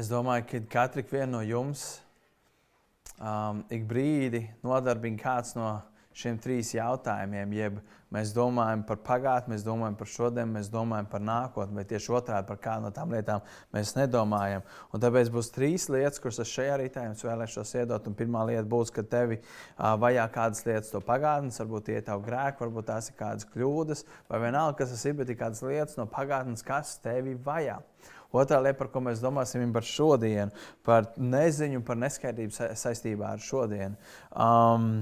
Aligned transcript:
Es 0.00 0.08
domāju, 0.08 0.46
ka 0.48 0.58
katru 0.72 1.02
no 1.28 1.42
jums 1.44 2.00
um, 3.20 3.58
ik 3.68 3.82
brīdi 3.84 4.46
nodarbina 4.64 5.20
kāds 5.20 5.52
no 5.52 5.74
šiem 6.16 6.38
trīs 6.40 6.70
jautājumiem. 6.72 7.50
Jeb 7.52 7.80
mēs 8.08 8.32
domājam 8.32 8.80
par 8.88 9.02
pagātni, 9.04 9.52
mēs 9.52 9.64
domājam 9.66 9.98
par 10.00 10.08
šodienu, 10.08 10.54
mēs 10.54 10.70
domājam 10.72 11.10
par 11.10 11.20
nākotni, 11.20 11.76
vai 11.76 11.84
tieši 11.90 12.14
otrādi 12.16 12.48
par 12.48 12.62
kādu 12.64 12.86
no 12.86 12.92
tām 12.96 13.12
lietām 13.12 13.44
mēs 13.76 13.92
nedomājam. 13.98 14.64
Un 14.88 15.04
tāpēc 15.04 15.28
būs 15.34 15.52
trīs 15.52 15.90
lietas, 15.92 16.22
kuras 16.22 16.40
es 16.46 16.54
šajā 16.54 16.78
rītā 16.80 17.04
jums 17.04 17.26
vēlēšos 17.26 17.74
iedot. 17.82 18.08
Un 18.08 18.16
pirmā 18.16 18.46
lieta 18.48 18.64
būs, 18.72 18.94
ka 18.96 19.04
tevi 19.04 19.36
uh, 19.42 19.98
vajā 20.00 20.24
kādas 20.32 20.64
lietas 20.64 20.94
no 20.96 21.02
pagātnes, 21.04 21.60
varbūt 21.60 21.90
tie 21.90 21.98
ir 22.00 22.06
tavi 22.08 22.24
grēki, 22.30 22.64
varbūt 22.64 22.88
tās 22.88 23.12
ir 23.12 23.20
kādas 23.20 23.52
kļūdas, 23.52 24.06
vai 24.32 24.40
vienalga, 24.46 24.78
kas 24.80 24.96
tas 24.96 25.04
ir, 25.10 25.20
bet 25.20 25.28
ir 25.28 25.38
kādas 25.44 25.60
lietas 25.66 26.00
no 26.00 26.08
pagātnes, 26.08 26.64
kas 26.64 26.96
tevi 27.04 27.36
vajā. 27.36 27.82
Otra 28.32 28.60
lieta, 28.62 28.78
par 28.78 28.90
ko 28.94 29.02
mēs 29.04 29.22
domāsim, 29.22 29.64
ir 29.64 29.72
par 29.74 29.86
šodienu, 29.86 30.50
par 30.86 31.12
neziņu, 31.18 31.84
par 31.86 31.98
neskaidrību 32.00 32.54
sa 32.54 32.72
saistībā 32.78 33.34
ar 33.34 33.42
šodienu. 33.42 33.98
Um, 34.30 34.92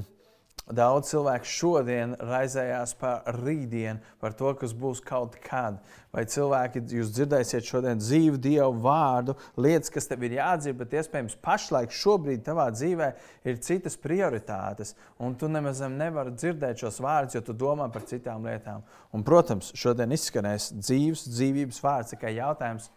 Daudz 0.68 1.08
cilvēku 1.08 1.48
šodien 1.48 2.10
raizējās 2.20 2.90
par 3.00 3.22
rītdienu, 3.38 4.02
par 4.20 4.34
to, 4.36 4.50
kas 4.60 4.74
būs 4.76 5.00
kaut 5.00 5.38
kad. 5.40 5.78
Vai 6.12 6.26
cilvēki, 6.28 6.82
jūs 6.92 7.12
dzirdēsiet 7.16 7.64
šodien 7.64 8.00
dzīvu 8.00 8.36
Dievu 8.44 8.82
vārdu, 8.84 9.32
lietas, 9.56 9.88
kas 9.92 10.10
tev 10.10 10.26
ir 10.28 10.36
jādzird, 10.36 10.76
bet 10.82 10.92
iespējams 11.00 11.38
pašlaik 11.44 11.94
šobrīd 11.96 12.44
tavā 12.44 12.68
dzīvē 12.74 13.08
ir 13.48 13.62
citas 13.64 13.96
prioritātes, 14.00 14.92
un 15.16 15.36
tu 15.40 15.48
nemaz 15.48 15.80
nevari 15.88 16.36
dzirdēt 16.36 16.84
šos 16.84 17.00
vārdus, 17.04 17.38
jo 17.38 17.44
tu 17.48 17.56
domā 17.56 17.88
par 17.92 18.04
citām 18.08 18.44
lietām. 18.44 18.84
Un, 19.16 19.24
protams, 19.24 19.72
šodien 19.72 20.12
izskanēs 20.16 20.74
dzīves, 20.82 21.24
dzīvības 21.32 21.80
vārds, 21.84 22.12
tikai 22.12 22.36
jautājums, 22.42 22.90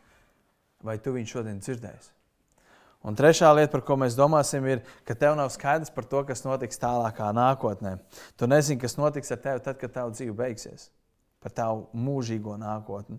vai 0.86 0.98
tu 1.02 1.14
viņu 1.16 1.36
šodien 1.36 1.62
dzirdēsi? 1.62 2.12
Un 3.02 3.18
trešā 3.18 3.50
lieta, 3.58 3.72
par 3.74 3.82
ko 3.86 3.96
mēs 3.98 4.14
domāsim, 4.14 4.66
ir, 4.70 4.82
ka 5.10 5.16
tev 5.18 5.34
nav 5.38 5.50
skaidrs 5.50 5.90
par 5.94 6.06
to, 6.06 6.22
kas 6.28 6.44
notiks 6.46 6.78
tālākā 6.82 7.32
nākotnē. 7.34 7.96
Tu 8.38 8.50
nezini, 8.50 8.78
kas 8.82 8.94
notiks 9.00 9.34
ar 9.34 9.40
tevi 9.42 9.64
tad, 9.66 9.80
kad 9.82 9.94
tava 9.96 10.14
dzīve 10.14 10.36
beigsies, 10.38 10.92
par 11.42 11.56
tavu 11.58 11.88
mūžīgo 11.98 12.60
nākotni. 12.62 13.18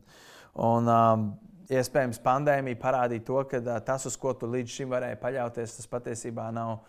Un, 0.63 0.87
um, 0.87 1.27
iespējams, 1.73 2.23
pandēmija 2.23 2.79
parādīja 2.79 3.27
to, 3.27 3.41
ka 3.51 3.59
uh, 3.59 3.81
tas, 3.83 4.07
uz 4.07 4.15
ko 4.21 4.37
tu 4.39 4.47
līdz 4.53 4.77
šim 4.77 4.95
varēji 4.95 5.19
paļauties, 5.23 5.79
tas 5.81 5.91
patiesībā 5.91 6.51
nav. 6.55 6.83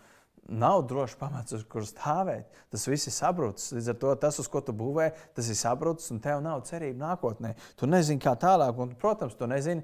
Nav 0.44 0.82
drošs 0.84 1.14
pamats, 1.16 1.54
uz 1.56 1.62
kuras 1.72 1.88
stāvēt. 1.94 2.50
Tas 2.68 2.82
viss 2.84 3.08
ir 3.08 3.14
sabrucis. 3.16 3.70
Līdz 3.72 3.86
ar 3.94 3.96
to 4.02 4.10
tas, 4.20 4.36
uz 4.42 4.48
ko 4.52 4.60
tu 4.60 4.74
būvē, 4.76 5.06
tas 5.32 5.46
ir 5.48 5.56
sabrucis, 5.56 6.10
un 6.12 6.18
tev 6.20 6.42
nav 6.44 6.60
cerība 6.68 7.00
nākotnē. 7.00 7.54
Tu 7.80 7.88
nezini, 7.88 8.20
kā 8.20 8.34
tālāk, 8.36 8.76
un, 8.76 8.92
protams, 9.00 9.38
tu 9.40 9.48
nezini, 9.48 9.80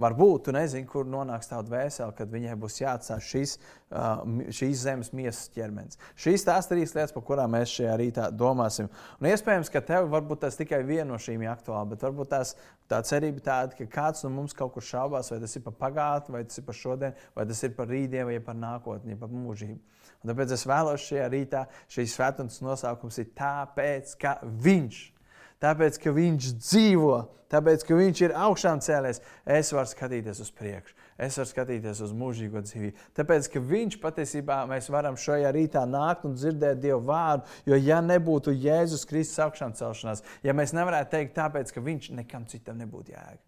Varbūt 0.00 0.46
tu 0.46 0.52
nezini, 0.56 0.86
kur 0.88 1.04
nonāks 1.04 1.50
tā 1.50 1.58
dvēsele, 1.60 2.14
kad 2.16 2.30
viņai 2.32 2.54
būs 2.56 2.78
jāatstāj 2.80 3.24
šīs, 3.26 3.50
uh, 3.92 4.22
šīs 4.48 4.84
zemes 4.86 5.10
miesas 5.12 5.50
ķermenis. 5.52 6.00
Šīs 6.16 6.46
tās 6.48 6.70
trīs 6.70 6.94
lietas, 6.96 7.12
par 7.12 7.26
kurām 7.28 7.52
mēs 7.52 7.74
šajā 7.76 7.98
rītā 8.00 8.30
domāsim. 8.32 8.88
Un 9.20 9.28
iespējams, 9.28 9.68
ka 9.72 9.84
tev 9.84 10.08
varbūt 10.14 10.46
tas 10.46 10.56
tikai 10.56 10.80
viena 10.88 11.10
no 11.10 11.20
šīm 11.20 11.44
ir 11.44 11.52
aktuāla, 11.52 11.84
bet 11.92 12.08
varbūt 12.08 12.32
tās, 12.32 12.54
tā 12.88 13.02
cerība 13.04 13.44
tāda, 13.44 13.76
ka 13.76 13.90
kāds 13.98 14.24
no 14.24 14.32
mums 14.32 14.56
kaut 14.56 14.72
kur 14.72 14.88
šaubās, 14.88 15.28
vai 15.34 15.42
tas 15.44 15.60
ir 15.60 15.66
par 15.68 15.76
pagātni, 15.84 16.38
vai 16.38 16.44
tas 16.48 16.56
ir 16.56 16.68
par 16.70 16.80
šodienu, 16.80 17.30
vai 17.36 17.48
tas 17.52 17.62
ir 17.68 17.76
par 17.76 17.92
rītdienu, 17.92 18.30
vai 18.32 18.42
par 18.48 18.56
nākotni, 18.64 19.20
par 19.20 19.28
mūžību. 19.28 19.80
Un 20.22 20.32
tāpēc 20.32 20.56
es 20.56 20.64
vēlos 20.72 21.04
šajā 21.04 21.28
rītā, 21.36 21.66
šīs 21.92 22.16
svētdienas 22.16 22.62
nosaukums 22.64 23.20
ir 23.20 23.34
tāpēc, 23.36 24.16
ka 24.24 24.38
viņš 24.40 25.04
ir 25.04 25.20
tāpēc, 25.62 25.98
ka 26.02 26.12
viņš 26.14 26.48
dzīvo, 26.58 27.14
tāpēc, 27.52 27.84
ka 27.86 27.98
viņš 27.98 28.22
ir 28.26 28.34
augšām 28.38 28.82
cēlies, 28.82 29.22
es 29.58 29.70
varu 29.74 29.90
skatīties 29.90 30.42
uz 30.42 30.50
priekšu, 30.58 30.96
es 31.22 31.38
varu 31.38 31.50
skatīties 31.50 32.02
uz 32.06 32.12
mūžīgo 32.16 32.62
dzīvību. 32.66 33.06
Tāpēc, 33.18 33.48
ka 33.52 33.62
viņš 33.72 33.98
patiesībā 34.02 34.58
mēs 34.70 34.90
varam 34.92 35.18
šajā 35.20 35.54
rītā 35.54 35.84
nākt 35.88 36.26
un 36.28 36.36
dzirdēt 36.38 36.82
Dievu 36.82 37.02
vārdu, 37.08 37.46
jo 37.68 37.78
ja 37.78 38.02
nebūtu 38.04 38.54
Jēzus 38.56 39.06
Kristus 39.08 39.42
augšām 39.46 39.76
celšanās, 39.78 40.24
ja 40.42 40.56
mēs 40.56 40.74
nevarētu 40.76 41.14
teikt 41.16 41.36
tāpēc, 41.38 41.74
ka 41.74 41.84
viņš 41.84 42.12
nekam 42.20 42.46
citam 42.50 42.80
nebūtu 42.82 43.14
jēga. 43.14 43.42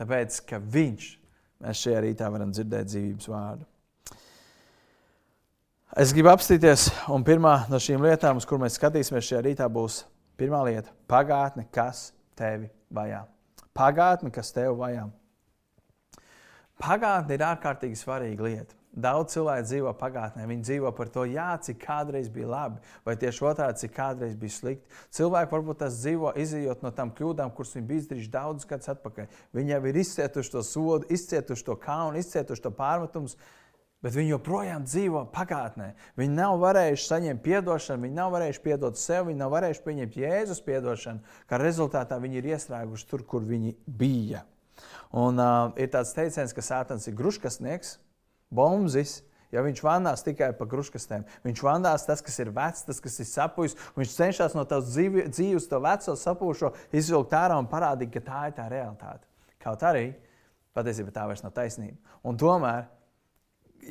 Tāpēc, 0.00 0.40
ka 0.48 0.58
viņš, 0.58 1.12
mēs 1.62 1.84
šajā 1.86 2.02
rītā 2.08 2.28
varam 2.34 2.50
dzirdēt 2.54 2.90
dzīvības 2.90 3.30
vārdu. 3.30 3.68
Es 5.94 6.10
gribu 6.10 6.32
apstīties, 6.32 6.88
un 7.14 7.22
pirmā 7.22 7.68
no 7.70 7.78
šīm 7.78 8.02
lietām, 8.02 8.40
uz 8.40 8.48
kur 8.50 8.58
mēs 8.58 8.74
skatīsimies 8.80 9.28
šajā 9.28 9.44
rītā, 9.46 9.68
būs 9.70 10.00
Pirmā 10.38 10.64
lieta- 10.66 10.90
pagātne, 11.08 11.66
kas 11.70 12.12
tevi 12.36 12.70
vajā. 12.92 13.24
Pagātne, 13.74 14.32
kas 14.32 14.52
tevi 14.52 14.74
vajā. 14.74 15.10
Pagātne 16.82 17.30
ir 17.30 17.38
ārkārtīgi 17.38 17.98
svarīga 17.98 18.42
lieta. 18.42 18.74
Daudz 18.94 19.34
cilvēku 19.34 19.66
dzīvo 19.66 19.92
pagātnē. 19.98 20.44
Viņi 20.46 20.62
dzīvo 20.62 20.90
par 20.94 21.08
to, 21.10 21.24
jā, 21.26 21.48
cik 21.58 21.80
kādreiz 21.82 22.28
bija 22.30 22.46
labi, 22.46 22.78
vai 23.06 23.16
tieši 23.18 23.42
otrādi, 23.42 23.80
cik 23.82 23.94
kādreiz 23.94 24.36
bija 24.38 24.54
slikti. 24.54 24.86
Cilvēki 25.10 25.50
varbūt 25.50 25.80
tas 25.82 25.98
dzīvo 25.98 26.30
izjūt 26.38 26.82
no 26.82 26.92
tām 26.94 27.10
kļūdām, 27.10 27.50
kuras 27.54 27.74
viņi 27.74 27.88
bija 27.88 28.04
izdarījuši 28.04 28.30
daudzus 28.30 28.70
gadus 28.70 28.92
atpakaļ. 28.94 29.26
Viņi 29.54 29.74
jau 29.74 29.80
ir 29.90 29.98
izcietuši 29.98 30.54
to 30.54 30.62
sodu, 30.62 31.10
izcietuši 31.10 31.66
to 31.66 31.76
kaunu, 31.82 32.22
izcietuši 32.22 32.62
to 32.62 32.70
pārmetumus 32.70 33.34
bet 34.04 34.12
viņi 34.12 34.34
joprojām 34.34 34.84
dzīvo 34.84 35.24
pagātnē. 35.32 35.94
Viņi 36.20 36.36
nav 36.36 36.58
varējuši 36.60 37.06
saņemt 37.08 37.46
atdošanu, 37.58 38.04
viņi 38.04 38.18
nav 38.18 38.32
varējuši 38.34 38.62
piedot 38.66 39.00
sev, 39.00 39.30
viņi 39.30 39.40
nav 39.40 39.52
varējuši 39.54 39.84
pieņemt 39.86 40.18
Jēzus 40.20 40.60
atdošanu, 40.60 41.36
kā 41.48 41.60
rezultātā 41.60 42.18
viņi 42.20 42.40
ir 42.40 42.50
iestrēguši 42.52 43.08
tur, 43.08 43.24
kur 43.24 43.46
viņi 43.48 43.72
bija. 43.86 44.44
Un, 45.14 45.38
uh, 45.38 45.70
ir 45.80 45.88
tāds 45.88 46.12
teiciens, 46.12 46.52
ka 46.52 46.64
Sātans 46.64 47.06
ir 47.08 47.16
gruškasnieks, 47.16 47.96
bombzis. 48.52 49.22
Ja 49.54 49.62
viņš 49.62 49.84
vandās 49.86 50.24
tikai 50.26 50.48
pa 50.58 50.66
gruškastēm, 50.66 51.22
viņš 51.44 51.60
vandās 51.62 52.02
tas, 52.08 52.18
kas 52.26 52.40
ir 52.42 52.48
vecs, 52.50 52.82
tas, 52.88 52.98
kas 52.98 53.20
ir 53.22 53.28
sapūjis. 53.28 53.76
Viņš 53.94 54.14
cenšas 54.16 54.56
no 54.58 54.64
tavas 54.66 54.90
dzīves, 54.90 55.68
to 55.70 55.78
veco 55.78 56.16
sapūšo, 56.18 56.72
izvilkt 56.90 57.36
ārā 57.38 57.60
un 57.62 57.70
parādīt, 57.70 58.10
ka 58.16 58.24
tā 58.26 58.40
ir 58.50 58.56
tā 58.56 58.66
realitāte. 58.72 59.22
Kaut 59.62 59.86
arī 59.86 60.08
patiesībā 60.74 61.14
tā 61.14 61.28
vairs 61.30 61.44
nav 61.46 61.54
taisnība. 61.54 62.18
Un 62.26 62.40
tomēr 62.40 62.88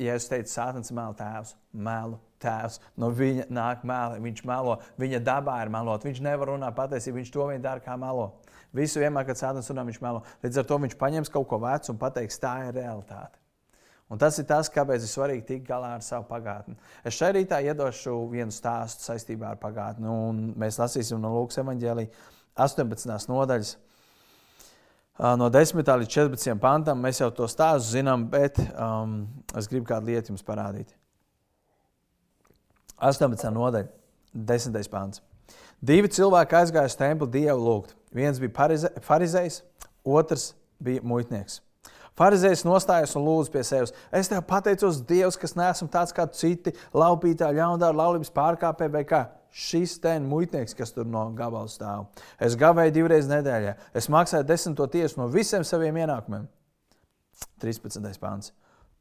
ja 0.00 0.16
es 0.18 0.28
teicu, 0.30 0.50
Sātans 0.52 0.92
melo 0.94 1.14
tēvs, 1.18 1.54
melu 1.72 2.18
tēvs, 2.42 2.80
no 3.00 3.10
viņa 3.14 3.46
nāk 3.52 3.84
meli, 3.88 4.22
viņš 4.24 4.42
melo, 4.48 4.78
viņa 5.00 5.20
dabā 5.24 5.60
ir 5.64 5.72
melot, 5.72 6.04
viņš 6.06 6.20
nevar 6.24 6.52
runāt 6.52 6.76
patiesību, 6.76 7.20
viņš 7.20 7.32
to 7.34 7.46
vien 7.50 7.62
dara 7.64 7.82
kā 7.84 7.96
melo. 8.00 8.32
Visu 8.74 9.00
vienmēr, 9.02 9.26
kad 9.28 9.38
Sātans 9.38 9.70
runā, 9.70 9.84
viņš 9.86 10.02
melo. 10.02 10.24
Līdz 10.42 10.60
ar 10.60 10.68
to 10.68 10.78
viņš 10.82 10.98
paņems 10.98 11.32
kaut 11.32 11.46
ko 11.50 11.60
vecu 11.62 11.92
un 11.94 12.00
pateiks, 12.00 12.40
tā 12.42 12.56
ir 12.66 12.74
realitāte. 12.74 13.38
Un 14.12 14.20
tas 14.20 14.36
ir 14.38 14.44
tas, 14.48 14.68
kāpēc 14.70 15.00
ir 15.00 15.10
svarīgi 15.10 15.46
tikt 15.48 15.68
galā 15.68 15.94
ar 15.96 16.02
savu 16.04 16.26
pagātni. 16.28 16.74
Es 17.06 17.16
šeit 17.16 17.38
rītā 17.38 17.62
iedošu 17.64 18.18
vienu 18.32 18.52
stāstu 18.52 19.06
saistībā 19.06 19.54
ar 19.54 19.60
pagātni, 19.62 20.10
mēs 20.60 20.78
lasīsim 20.82 21.22
no 21.22 21.32
Lūkas 21.38 21.62
evanģēlī 21.62 22.10
18. 22.60 23.30
nodaļas 23.30 23.76
no 25.18 25.50
10. 25.50 25.82
līdz 25.84 26.10
14. 26.10 26.54
pantam. 26.62 27.02
Mēs 27.02 27.20
jau 27.22 27.30
to 27.34 27.48
stāstu 27.50 27.98
zinām, 27.98 28.26
bet 28.30 28.58
um, 28.72 29.24
es 29.56 29.68
gribu 29.70 29.86
kādu 29.90 30.10
lietu 30.10 30.32
jums 30.32 30.46
parādīt. 30.46 30.94
18. 32.98 33.50
nodaļa, 33.54 33.90
10. 34.34 34.80
pāns. 34.90 35.22
Divi 35.84 36.08
cilvēki 36.08 36.56
aizgāja 36.56 36.88
uz 36.88 36.96
templi 36.96 37.28
dievu 37.34 37.60
lūgt. 37.60 37.94
Viens 38.14 38.38
bija 38.40 38.78
farizējs, 39.04 39.60
otrs 40.06 40.52
bija 40.82 41.02
muitnieks. 41.04 41.60
Pharizējs 42.14 42.62
nostājās 42.62 43.16
un 43.18 43.24
lūdza 43.26 43.50
pie 43.50 43.62
sevis: 43.66 43.92
Es 44.14 44.30
tev 44.30 44.44
pateicos, 44.46 45.00
Dievs, 45.02 45.38
kas 45.38 45.56
neesmu 45.58 45.88
tāds 45.90 46.14
kā 46.14 46.28
citi, 46.30 46.70
laupītāji, 46.94 47.58
ļaundāri, 47.58 47.98
laulības 47.98 48.30
pārkāpēji 48.34 48.94
vai 48.94 49.02
kā 49.08 49.24
šis 49.54 49.98
ten 50.02 50.26
muitnieks, 50.26 50.74
kas 50.74 50.90
tur 50.94 51.06
no 51.06 51.28
gabala 51.36 51.70
stāv. 51.70 52.08
Es 52.42 52.56
gavēju 52.58 52.94
divreiz 52.96 53.28
nedēļā, 53.30 53.76
es 53.94 54.10
maksāju 54.10 54.46
desmito 54.48 54.86
tiesu 54.90 55.20
no 55.20 55.28
visiem 55.30 55.62
saviem 55.66 56.02
ienākumiem. 56.02 56.48
13. 57.62 58.18
pāns. 58.22 58.50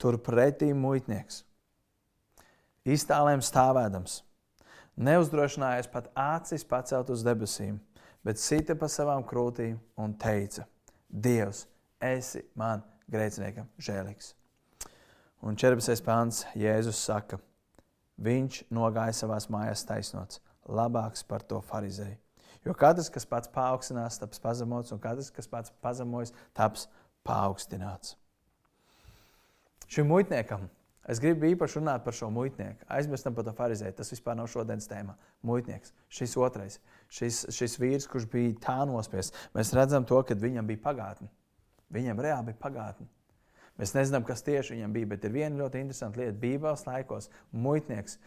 Turpretī 0.02 0.72
muitnieks. 0.78 1.44
Iztālēm 2.84 3.42
stāvēdams, 3.46 4.20
neuzdrošinājās 5.00 5.88
pat 5.90 6.10
acis 6.20 6.66
pacelt 6.68 7.10
uz 7.14 7.24
debesīm, 7.24 7.78
bet 8.26 8.42
sita 8.42 8.76
pa 8.76 8.90
savām 8.92 9.24
krūtīm 9.24 9.78
un 9.98 10.16
teica: 10.20 10.68
Dievs, 11.08 11.66
esi 12.04 12.44
man 12.60 12.84
grēciniekam 13.12 13.70
žēlīgs. 13.80 14.34
Un 15.44 15.58
14. 15.60 16.04
pāns 16.04 16.44
Jēzus 16.56 17.00
saka, 17.04 17.40
viņš 18.24 18.64
nogāja 18.72 19.16
savā 19.16 19.40
mājās 19.52 19.84
taisnots, 19.88 20.40
labāks 20.70 21.26
par 21.28 21.44
to 21.48 21.62
farizēju. 21.64 22.20
Jo 22.64 22.76
katrs, 22.80 23.10
kas 23.12 23.26
pats 23.28 23.52
paaugstinās, 23.52 24.20
taps 24.22 24.40
pazemots, 24.40 24.94
un 24.96 25.02
katrs, 25.04 25.32
kas 25.36 25.50
pats 25.52 25.74
pazemojas, 25.84 26.32
taps 26.56 26.88
paaugstināts. 27.28 28.16
Šim 29.92 30.08
muitniekam 30.08 30.70
es 31.12 31.20
gribu 31.20 31.50
īpaši 31.50 31.82
runāt 31.82 32.06
par 32.06 32.16
šo 32.16 32.30
muitnieku. 32.32 32.86
Aizmirstam 32.96 33.36
par 33.36 33.44
to 33.44 33.52
farizēju. 33.58 33.98
Tas 33.98 34.14
vispār 34.14 34.38
nav 34.40 34.48
šodienas 34.52 34.88
tēma. 34.88 35.18
Muitnieks, 35.44 35.92
šis 36.08 36.38
otrais, 36.40 36.80
šis, 37.12 37.44
šis 37.52 37.76
vīrs, 37.82 38.08
kurš 38.10 38.30
bija 38.32 38.56
tā 38.64 38.78
nospiests, 38.88 39.36
mēs 39.56 39.74
redzam 39.76 40.08
to, 40.08 40.22
ka 40.24 40.40
viņam 40.40 40.72
bija 40.72 40.82
pagātne. 40.88 41.28
Viņam 41.94 42.24
reāli 42.24 42.52
bija 42.52 42.62
pagātne. 42.64 43.10
Mēs 43.78 43.96
nezinām, 43.98 44.24
kas 44.26 44.46
tieši 44.46 44.78
viņam 44.78 44.96
bija, 44.96 45.10
bet 45.16 45.26
ir 45.26 45.34
viena 45.34 45.60
ļoti 45.64 45.82
interesanta 45.82 46.22
lieta. 46.22 46.38
Bībeles 46.40 46.86
laikos 46.88 47.30
muitnieks 47.52 48.20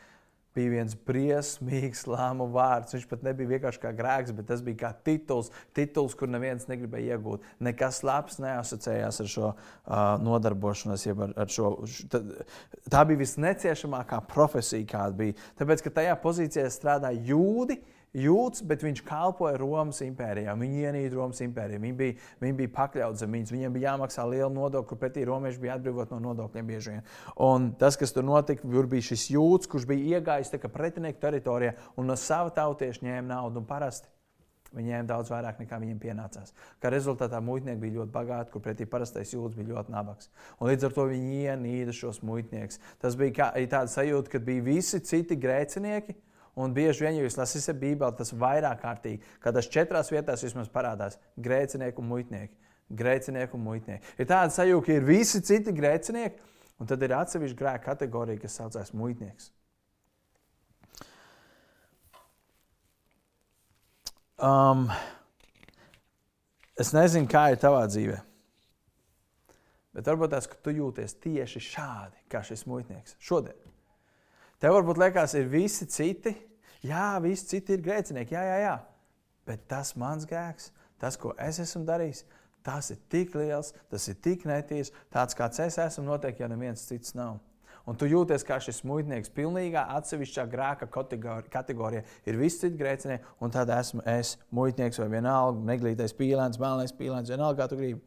bija 0.57 0.73
viens 0.73 0.97
briesmīgs 1.07 2.07
lēmu 2.11 2.49
vārds. 2.55 2.97
Viņš 2.97 3.07
pat 3.11 3.25
nebija 3.27 3.53
vienkārši 3.55 3.83
kā 3.83 3.93
grēks, 3.97 4.35
bet 4.37 4.49
tas 4.51 4.63
bija 4.65 4.81
kā 4.85 4.93
tituls, 5.07 5.53
tituls 5.77 6.17
kur 6.19 6.31
neviens 6.33 6.69
negribēja 6.71 7.17
iegūt. 7.17 7.45
Nekas 7.67 8.03
labs 8.07 8.41
neasociējās 8.43 9.23
ar 9.23 9.33
šo 9.33 9.51
uh, 9.53 9.99
nodarbošanos. 10.25 11.07
Ar, 11.13 11.37
ar 11.45 11.53
šo, 11.53 11.75
tā, 12.13 12.23
tā 12.93 13.05
bija 13.09 13.23
visneciešamākā 13.25 14.23
profesija, 14.33 14.89
kāda 14.97 15.21
bija. 15.21 15.37
Tāpēc, 15.61 15.85
ka 15.85 15.95
tajā 16.01 16.17
pozīcijā 16.25 16.67
strādāja 16.73 17.23
jūdi 17.33 17.81
jūtas, 18.23 18.65
bet 18.67 18.85
viņš 18.87 19.03
kalpoja 19.07 19.59
Romas 19.61 20.01
impērijā. 20.07 20.55
Viņi 20.59 20.83
ienīda 20.89 21.19
Romas 21.19 21.43
impēriju. 21.45 21.83
Viņi 21.85 21.97
bija, 22.01 22.17
viņi 22.43 22.59
bija 22.63 22.75
pakļauti 22.77 23.23
zem 23.23 23.37
viņas. 23.39 23.55
Viņiem 23.55 23.77
bija 23.77 23.93
jāmaksā 23.93 24.27
liela 24.31 24.51
nodokļa, 24.57 25.01
pretī 25.03 25.27
romieši 25.29 25.63
bija 25.63 25.77
atbrīvot 25.77 26.15
no 26.15 26.21
nodokļiem 26.31 26.73
bieži 26.73 26.97
vien. 26.97 27.07
Un 27.49 27.71
tas, 27.81 27.99
kas 28.01 28.15
tur 28.17 28.27
notika, 28.27 28.67
tur 28.67 28.91
bija 28.91 29.11
šis 29.13 29.31
jūtas, 29.37 29.71
kurš 29.71 29.89
bija 29.93 30.19
iegājis 30.19 30.55
pretinieku 30.67 31.23
teritorijā 31.23 31.77
un 31.97 32.11
no 32.11 32.19
sava 32.21 32.53
tautieša 32.55 33.05
ņēma 33.07 33.29
naudu. 33.31 33.65
Parasti 33.67 34.13
Viņi 34.75 34.93
ņēma 34.93 35.09
daudz 35.09 35.31
vairāk 35.33 35.61
nekā 35.63 35.79
viņiem 35.81 35.99
pienācās. 36.03 36.53
Kā 36.83 36.91
rezultātā 36.93 37.39
muitnieki 37.45 37.81
bija 37.81 38.01
ļoti 38.01 38.13
bagāti, 38.13 38.53
kur 38.53 38.65
pretī 38.65 38.87
parastais 38.91 39.33
jūtas 39.33 39.57
bija 39.57 39.77
ļoti 39.77 39.95
nabaks. 39.95 40.31
Un 40.59 40.71
līdz 40.71 40.89
ar 40.89 40.97
to 40.97 41.07
viņi 41.13 41.39
ienīda 41.47 41.95
šos 41.97 42.21
muitniekus. 42.27 42.81
Tas 43.03 43.17
bija 43.19 43.37
kā, 43.39 43.49
tāda 43.71 43.89
sajūta, 43.93 44.35
ka 44.35 44.43
bija 44.43 44.67
visi 44.67 45.01
citi 45.07 45.39
grēcinieki, 45.41 46.17
Un 46.57 46.73
bieži 46.73 47.05
vien, 47.05 47.19
ja 47.19 47.27
jūs 47.27 47.37
lasīsiet 47.37 47.77
Bībeli, 47.77 48.17
tas 48.17 48.33
vairāk 48.33 48.81
kārtīgi, 48.81 49.21
kādās 49.45 49.69
četrās 49.69 50.09
vietās 50.09 50.45
vismaz 50.47 50.71
parādās 50.73 51.19
grēcinieki 51.37 52.01
un 52.01 52.09
muitnieki. 52.09 52.55
Grēcinieki 52.97 53.59
un 53.59 53.65
muitnieki. 53.67 54.15
Ir 54.17 54.29
tāda 54.31 54.55
sajūta, 54.55 54.87
ka 54.87 54.97
ir 54.97 55.05
visi 55.05 55.43
citi 55.45 55.75
grēcinieki, 55.77 56.41
un 56.81 56.89
tad 56.89 57.05
ir 57.05 57.13
atsevišķa 57.19 57.59
grēka 57.61 57.85
kategorija, 57.91 58.41
kas 58.41 58.57
saucās 58.57 58.95
muitnieks. 58.97 59.51
Um, 64.37 64.89
es 66.81 66.95
nezinu, 66.97 67.29
kā 67.29 67.51
ir 67.53 67.61
tavā 67.61 67.85
dzīvē. 67.89 68.23
Bet 69.97 70.09
varbūt 70.09 70.33
tas, 70.33 70.49
ka 70.49 70.57
tu 70.61 70.73
jūties 70.77 71.19
tieši 71.21 71.67
šādi, 71.73 72.25
kā 72.33 72.41
šis 72.45 72.65
muitnieks 72.69 73.17
šodien. 73.21 73.66
Tev 74.63 74.79
varbūt 74.79 75.01
liekas, 75.01 75.35
ir 75.37 75.49
visi 75.53 75.89
citi. 75.93 76.33
Jā, 76.87 77.17
visi 77.23 77.49
citi 77.51 77.75
ir 77.77 77.83
grēcinieki. 77.85 78.37
Jā, 78.37 78.45
jā, 78.47 78.61
jā. 78.63 78.77
Bet 79.47 79.67
tas 79.71 79.93
mans 80.01 80.27
grēks, 80.29 80.71
tas, 81.01 81.19
ko 81.21 81.35
es 81.43 81.61
esmu 81.63 81.85
darījis, 81.87 82.25
tas 82.67 82.89
ir 82.91 82.99
tik 83.13 83.37
liels, 83.39 83.73
tas 83.93 84.09
ir 84.11 84.17
tik 84.23 84.47
netīrs, 84.49 84.91
tāds 85.15 85.37
kāds 85.39 85.61
es 85.63 85.79
esmu, 85.83 86.07
noteikti, 86.09 86.43
ja 86.43 86.49
neviens 86.51 86.83
cits 86.89 87.15
nav. 87.15 87.39
Un 87.87 87.95
tu 87.95 88.09
jūties 88.11 88.43
kā 88.43 88.57
šis 88.59 88.81
muitnieks, 88.89 89.31
pilnīgā 89.31 89.85
atsevišķā 89.95 90.45
grēka 90.51 90.89
kategorijā. 90.91 92.03
Ir 92.27 92.39
visi 92.41 92.65
citi 92.65 92.81
grēcinieki, 92.81 93.37
un 93.39 93.55
tad 93.55 93.71
esmu 93.71 94.03
es, 94.11 94.35
muitnieks 94.51 94.99
vai 94.99 95.07
vienalga, 95.13 95.63
neglītais 95.69 96.17
pīlēns, 96.19 96.59
melnais 96.59 96.97
pīlēns, 96.97 97.31
vienalga, 97.31 97.63
kā 97.63 97.71
tu 97.71 97.79
gribi. 97.79 98.03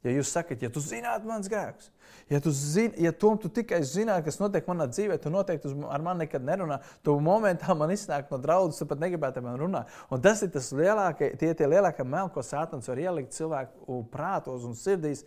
Ja 0.00 0.12
jūs 0.14 0.30
sakat, 0.32 0.62
ja 0.64 0.70
tu 0.72 0.80
zinātu 0.80 1.28
mans 1.28 1.48
grēks, 1.52 1.90
ja 2.32 2.38
tu, 2.40 2.52
zin, 2.56 2.94
ja 2.96 3.10
tu, 3.12 3.34
tu 3.42 3.50
tikai 3.52 3.82
zinātu, 3.84 4.24
kas 4.30 4.38
notiek 4.40 4.68
manā 4.70 4.86
dzīvē, 4.88 5.18
tu 5.20 5.32
noteikti 5.32 5.74
ar 5.92 6.04
mani 6.04 6.24
nekad 6.24 6.46
nerunā. 6.46 6.78
Tu 7.04 7.12
momentā 7.20 7.76
man 7.76 7.92
iznāk 7.92 8.32
no 8.32 8.38
draudzes, 8.40 8.80
tu 8.80 8.88
pat 8.88 9.02
negribētu 9.02 9.42
man 9.44 9.58
runāt. 9.60 9.92
Un 10.08 10.22
tas 10.24 10.40
ir 10.46 10.52
tas 10.54 10.70
lielākie, 10.72 11.34
tie, 11.40 11.52
tie 11.58 11.68
lielākie 11.68 12.06
meli, 12.08 12.32
ko 12.32 12.44
Sātans 12.46 12.88
var 12.88 13.02
ielikt 13.02 13.36
cilvēku 13.36 14.00
prātos 14.14 14.64
un 14.64 14.78
sirdīs. 14.78 15.26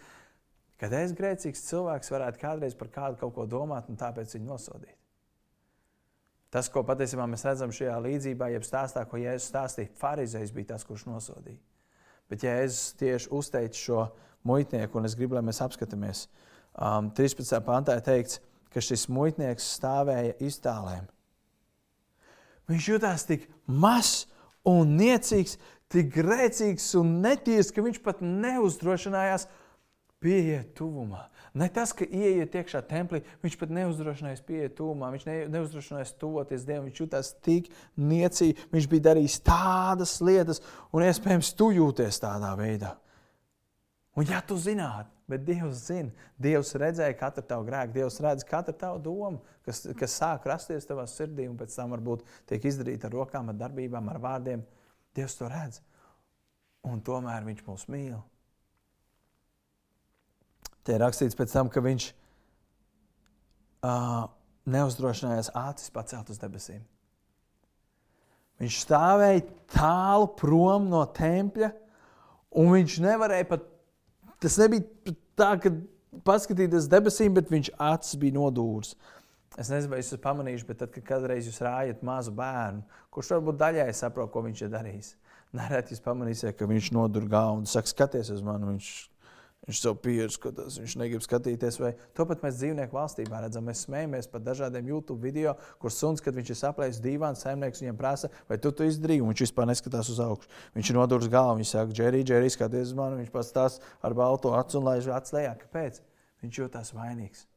Kad 0.82 0.98
es 0.98 1.14
grēcīgs 1.16 1.68
cilvēks 1.70 2.10
varētu 2.12 2.42
kādreiz 2.42 2.74
par 2.76 2.90
kādu 2.92 3.22
kaut 3.22 3.38
ko 3.38 3.46
domāt 3.48 3.94
un 3.94 4.00
tāpēc 4.00 4.34
viņu 4.34 4.50
nosodīt. 4.50 4.98
Tas, 6.54 6.68
ko 6.70 6.82
patiesībā 6.86 7.26
mēs 7.30 7.46
redzam 7.48 7.72
šajā 7.74 7.94
līdzībā, 8.04 8.50
jeb 8.54 8.66
stāstā, 8.66 9.06
ko 9.10 9.22
Jēzus 9.22 9.48
stāstīja, 9.50 9.94
Pharizējs 10.02 10.52
bija 10.54 10.74
tas, 10.74 10.84
kurš 10.86 11.08
nosodīja. 11.10 11.62
Bet 12.30 12.44
es 12.46 12.92
tieši 13.00 13.32
uzteicu 13.34 13.80
šo 13.80 14.04
muitnieku, 14.48 15.00
un 15.00 15.08
es 15.10 15.16
gribu, 15.18 15.38
lai 15.38 15.44
mēs 15.46 15.62
apskatāmies. 15.64 16.28
Um, 16.74 17.12
13. 17.14 17.60
pantā 17.66 17.98
ir 17.98 18.06
teikts, 18.06 18.40
ka 18.74 18.82
šis 18.82 19.06
muitnieks 19.14 19.68
stāvēja 19.78 20.38
iztālēm. 20.44 21.06
Viņš 22.72 22.88
jutās 22.94 23.28
tik 23.28 23.46
mazs 23.68 24.26
un 24.68 24.96
niecīgs, 24.98 25.58
tik 25.92 26.10
grēcīgs 26.16 26.94
un 27.00 27.20
netīrs, 27.24 27.70
ka 27.74 27.84
viņš 27.86 28.00
pat 28.06 28.24
neuzdrošinājās 28.24 29.46
pieiet 30.24 30.72
tuvumā. 30.78 31.28
Ne 31.54 31.68
tas, 31.70 31.92
ka 31.94 32.08
ieiet 32.08 32.56
iekšā 32.58 32.80
templī, 32.90 33.20
viņš 33.44 33.58
pat 33.62 33.74
neuzdrošinājās 33.76 34.42
pieiet 34.48 34.74
tuvumā, 34.80 35.12
viņš 35.14 35.26
ne, 35.28 35.36
neuzdrošinājās 35.54 36.16
tuvoties 36.18 36.64
Dievam, 36.66 36.88
viņš 36.88 37.02
jutās 37.04 37.30
tik 37.46 37.70
niecīgi, 38.00 38.56
viņš 38.74 38.88
bija 38.90 39.10
darījis 39.12 39.38
tādas 39.46 40.16
lietas, 40.24 40.64
un 40.96 41.06
iespējams 41.06 41.52
tu 41.60 41.70
jūties 41.76 42.24
tādā 42.24 42.56
veidā. 42.58 42.96
Un 44.14 44.28
ja 44.30 44.44
tu 44.46 44.54
zinātu, 44.62 45.10
bet 45.30 45.42
Dievs 45.48 45.88
zina, 45.88 46.12
Dievs 46.38 46.76
redzēja 46.78 47.16
katru 47.18 47.42
tavu 47.50 47.66
grēku, 47.66 47.96
Dievs 47.96 48.20
redz 48.22 48.46
katru 48.46 48.76
tavu 48.78 49.00
domu, 49.02 49.40
kas, 49.66 49.82
kas 49.98 50.18
sāk 50.20 50.46
rasties 50.50 50.86
tavā 50.86 51.08
sirdī 51.10 51.48
un 51.50 51.58
pēc 51.58 51.74
tam 51.74 51.96
varbūt 51.96 52.22
tiek 52.50 52.68
izdarīta 52.70 53.10
ar 53.10 53.18
rokām, 53.18 53.50
ar 53.50 53.58
darbībām, 53.58 54.12
ar 54.14 54.22
vārdiem. 54.22 54.62
Dievs 55.18 55.38
to 55.40 55.50
redz. 55.50 55.82
Un 56.86 57.02
tomēr 57.02 57.46
Viņš 57.48 57.66
mūs 57.66 57.88
mīl. 57.90 58.22
Te 60.84 60.94
ir 60.94 61.02
rakstīts 61.02 61.38
pēc 61.40 61.54
tam, 61.56 61.70
ka 61.74 61.82
Viņš 61.82 62.10
uh, 63.88 64.30
neuzdrošinājās 64.70 65.54
acis 65.58 65.94
pacelt 65.96 66.30
uz 66.30 66.42
debesīm. 66.42 66.84
Viņš 68.62 68.82
stāvēja 68.86 69.48
tālu 69.74 70.30
prom 70.38 70.86
no 70.92 71.02
tempļa, 71.18 71.74
un 72.62 72.70
viņš 72.76 73.00
nevarēja 73.04 73.50
pat 73.50 73.73
Tas 74.44 74.60
nebija 74.60 75.16
tā, 75.40 75.54
ka 75.64 75.72
paskatīties 76.28 76.90
debesīm, 76.92 77.34
bet 77.38 77.52
viņš 77.52 77.74
acis 77.82 78.20
bija 78.20 78.36
nodūris. 78.38 78.94
Es 79.54 79.70
nezinu, 79.70 79.92
vai 79.92 80.00
jūs 80.02 80.10
esat 80.10 80.24
pamanījuši, 80.24 80.66
bet 80.66 80.80
tad, 80.82 80.92
kad 80.96 81.06
kādreiz 81.06 81.48
jūs 81.48 81.62
rājat 81.62 82.02
mazu 82.06 82.34
bērnu, 82.36 82.82
kurš 83.14 83.36
varbūt 83.36 83.60
daļai 83.62 83.92
saprot, 83.94 84.32
ko 84.34 84.42
viņš 84.48 84.64
ir 84.66 84.72
darījis, 84.74 85.12
nereti 85.60 85.94
jūs 85.94 86.04
pamanīsiet, 86.06 86.58
ka 86.58 86.70
viņš 86.70 86.92
nodur 86.98 87.28
galvu 87.30 87.62
un 87.62 87.70
saka, 87.70 87.92
skaties 87.92 88.34
uz 88.34 88.42
mani. 88.46 88.72
Viņš 88.74 88.90
Viņš 89.64 89.80
savu 89.80 89.96
pieredzi 90.04 90.36
skatās, 90.36 90.76
viņš 90.82 90.94
negrib 91.00 91.22
skatīties. 91.24 91.78
Vai 91.80 91.94
to 92.18 92.26
pat 92.28 92.42
mēs 92.44 92.58
dzīvnieku 92.60 92.98
valstībā 92.98 93.40
redzam. 93.46 93.64
Mēs 93.64 93.86
smējamies 93.86 94.28
par 94.28 94.44
dažādiem 94.44 94.90
YouTube 94.92 95.24
video, 95.24 95.54
kur 95.80 95.94
suns, 95.96 96.20
kad 96.24 96.36
viņš 96.36 96.52
ir 96.52 96.60
saplējis 96.60 97.00
dīvāns, 97.06 97.46
saimnieks 97.46 97.80
viņam 97.80 98.00
prasa, 98.02 98.30
vai 98.50 98.60
tu 98.60 98.74
to 98.76 98.84
izdarīji, 98.90 99.24
viņš 99.24 99.46
vispār 99.46 99.70
neskatās 99.72 100.12
uz 100.12 100.20
augšu. 100.20 100.52
Viņš 100.76 100.92
ir 100.92 101.00
nodūris 101.00 101.32
galvu, 101.32 101.62
viņš 101.62 101.74
saka, 101.78 101.96
Džerī, 101.96 102.26
Džerī, 102.28 102.52
skaties 102.52 102.92
uz 102.92 102.94
mani, 103.00 103.22
viņš 103.24 103.32
pats 103.32 103.56
tās 103.56 103.80
ar 104.04 104.20
balto 104.20 104.52
acu 104.60 104.82
un 104.82 104.92
laiž 104.92 105.12
acu 105.16 105.40
lejā. 105.40 105.56
Kāpēc? 105.64 106.04
Viņš 106.44 106.60
jūtas 106.60 106.92
vainīgs. 107.00 107.48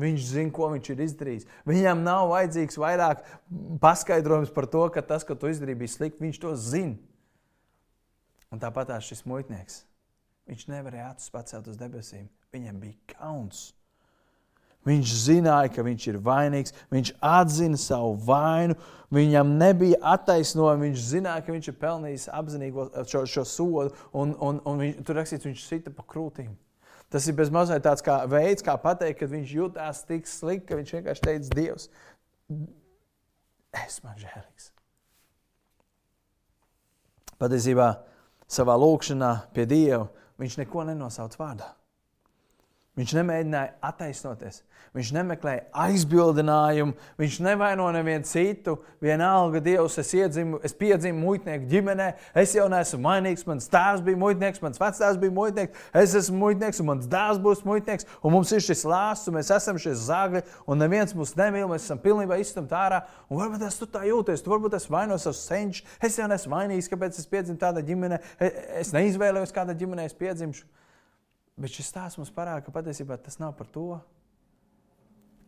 Viņš 0.00 0.28
zina, 0.32 0.50
ko 0.50 0.72
viņš 0.72 0.94
ir 0.94 1.06
izdarījis. 1.10 1.50
Viņam 1.68 2.00
nav 2.08 2.32
vajadzīgs 2.32 2.80
vairāk 2.80 3.20
paskaidrojums 3.84 4.50
par 4.54 4.66
to, 4.72 4.88
ka 4.90 5.04
tas, 5.04 5.28
ko 5.28 5.36
tu 5.36 5.52
izdarīji, 5.52 5.84
bija 5.84 5.92
slikti. 5.92 6.24
Viņš 6.24 6.40
to 6.40 6.56
zina. 6.56 6.96
Un 8.48 8.62
tāpat 8.62 8.96
šis 9.04 9.26
muitnieks 9.28 9.84
Viņš 10.50 10.66
nevarēja 10.68 11.14
acis 11.14 11.32
pacelt 11.32 11.68
uz 11.72 11.78
debesīm. 11.80 12.28
Viņam 12.52 12.82
bija 12.82 13.16
kauns. 13.16 13.70
Viņš 14.84 15.12
zināja, 15.16 15.70
ka 15.72 15.82
viņš 15.84 16.06
ir 16.10 16.18
vainīgs, 16.20 16.74
viņš 16.92 17.14
atzina 17.24 17.78
savu 17.80 18.18
vainu, 18.26 18.74
viņam 19.14 19.54
nebija 19.56 19.96
attaisnojuma, 20.12 20.82
viņš 20.84 21.06
zināja, 21.08 21.44
ka 21.46 21.54
viņš 21.54 21.70
ir 21.70 21.78
pelnījis 21.80 22.26
apzinīgi 22.36 22.84
šo, 23.08 23.22
šo 23.24 23.44
sodu, 23.48 23.94
un, 24.12 24.34
un, 24.44 24.60
un 24.68 24.82
viņš, 24.84 24.98
tur 25.08 25.16
rakstīts, 25.16 25.48
viņš 25.48 25.62
sita 25.64 25.92
pa 25.94 26.04
krūtīm. 26.04 26.52
Tas 27.08 27.24
ir 27.30 27.36
bezmazliet 27.38 27.84
tāds 27.84 28.04
kā 28.04 28.18
veids, 28.28 28.64
kā 28.64 28.74
pateikt, 28.80 29.22
kad 29.22 29.32
viņš 29.32 29.54
jutās 29.56 30.02
tik 30.04 30.28
slikti, 30.28 30.66
ka 30.68 30.78
viņš 30.80 30.92
vienkārši 30.98 31.24
teica, 31.30 31.56
Dievs, 31.56 31.88
es 33.86 34.00
man 34.04 34.20
žēlīgs. 34.20 34.68
Patiesībā 37.40 37.88
savā 38.50 38.76
lūkšanā 38.78 39.32
pie 39.56 39.64
Dieva 39.70 40.10
viņš 40.40 40.58
neko 40.62 40.84
nenosauc 40.88 41.36
vārdā. 41.38 41.72
Viņš 42.94 43.12
nemēģināja 43.16 43.72
attaisnoties. 43.82 44.60
Viņš 44.94 45.08
nemeklēja 45.16 45.64
aizbildinājumu, 45.82 46.92
viņš 47.18 47.38
nevaino 47.42 47.88
nevienu 47.90 48.22
citu. 48.30 48.76
Vienalga, 49.02 49.58
Dievs, 49.64 49.96
es, 49.98 50.12
iedzimu, 50.14 50.60
es 50.62 50.76
piedzimu 50.78 51.18
muitnieku 51.18 51.66
ģimenē, 51.72 52.06
es 52.38 52.52
jau 52.54 52.68
neesmu 52.70 53.00
mainīgs. 53.02 53.42
Mans 53.48 53.66
tēvs 53.72 54.04
bija 54.06 54.20
muitnieks, 54.20 54.62
mans 54.62 54.78
vecāks 54.78 55.18
bija 55.18 55.34
muitnieks, 55.34 55.88
es 56.04 56.14
esmu 56.20 56.38
muitnieks, 56.44 56.78
un 56.84 56.88
mans 56.92 57.08
dēls 57.10 57.42
būs 57.42 57.64
muitnieks. 57.66 58.06
Un 58.22 58.36
mums 58.36 58.54
ir 58.54 58.62
šis 58.62 58.84
lāsts, 58.86 59.26
un 59.26 59.40
mēs 59.40 59.50
esam 59.56 59.82
šie 59.82 59.96
zagļi, 59.98 60.44
un 60.70 60.78
neviens 60.84 61.16
mūs 61.18 61.34
nemīl, 61.40 61.66
mēs 61.74 61.88
esam 61.88 61.98
pilnībā 61.98 62.38
izstumti 62.38 62.78
ārā. 62.78 63.02
Un 63.26 63.42
varbūt 63.42 63.66
tas 63.66 63.80
tu 63.82 63.90
tā 63.90 64.04
jūties, 64.06 64.46
tu 64.46 64.54
varbūt 64.54 64.78
es 64.78 64.86
vaino 64.86 65.18
savus 65.18 65.42
senčus. 65.48 65.82
Es 65.98 66.22
jau 66.22 66.30
neesmu 66.30 66.54
mainīgs, 66.54 66.92
kāpēc 66.94 67.18
es 67.18 67.26
piedzimu 67.26 67.58
tādā 67.58 67.82
ģimenē, 67.82 68.22
es 68.78 68.94
neizvēlējos, 68.94 69.56
kādā 69.58 69.74
ģimenē 69.82 70.06
es 70.06 70.14
piedzimšu. 70.22 70.70
Bet 71.60 71.74
šis 71.74 71.92
stāsts 71.92 72.18
mums 72.18 72.32
parāda, 72.34 72.64
ka 72.66 72.74
patiesībā 72.74 73.18
tas 73.22 73.38
nav 73.38 73.54
par 73.58 73.68
to. 73.70 73.88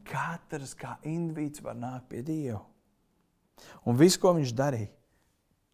Katrs 0.07 0.77
kā 0.79 0.95
indivīds 1.07 1.63
var 1.65 1.75
nākt 1.79 2.11
pie 2.13 2.23
Dieva. 2.27 2.61
Un 3.89 3.99
viss, 3.99 4.19
ko 4.21 4.35
viņš 4.37 4.53
darīja, 4.55 4.93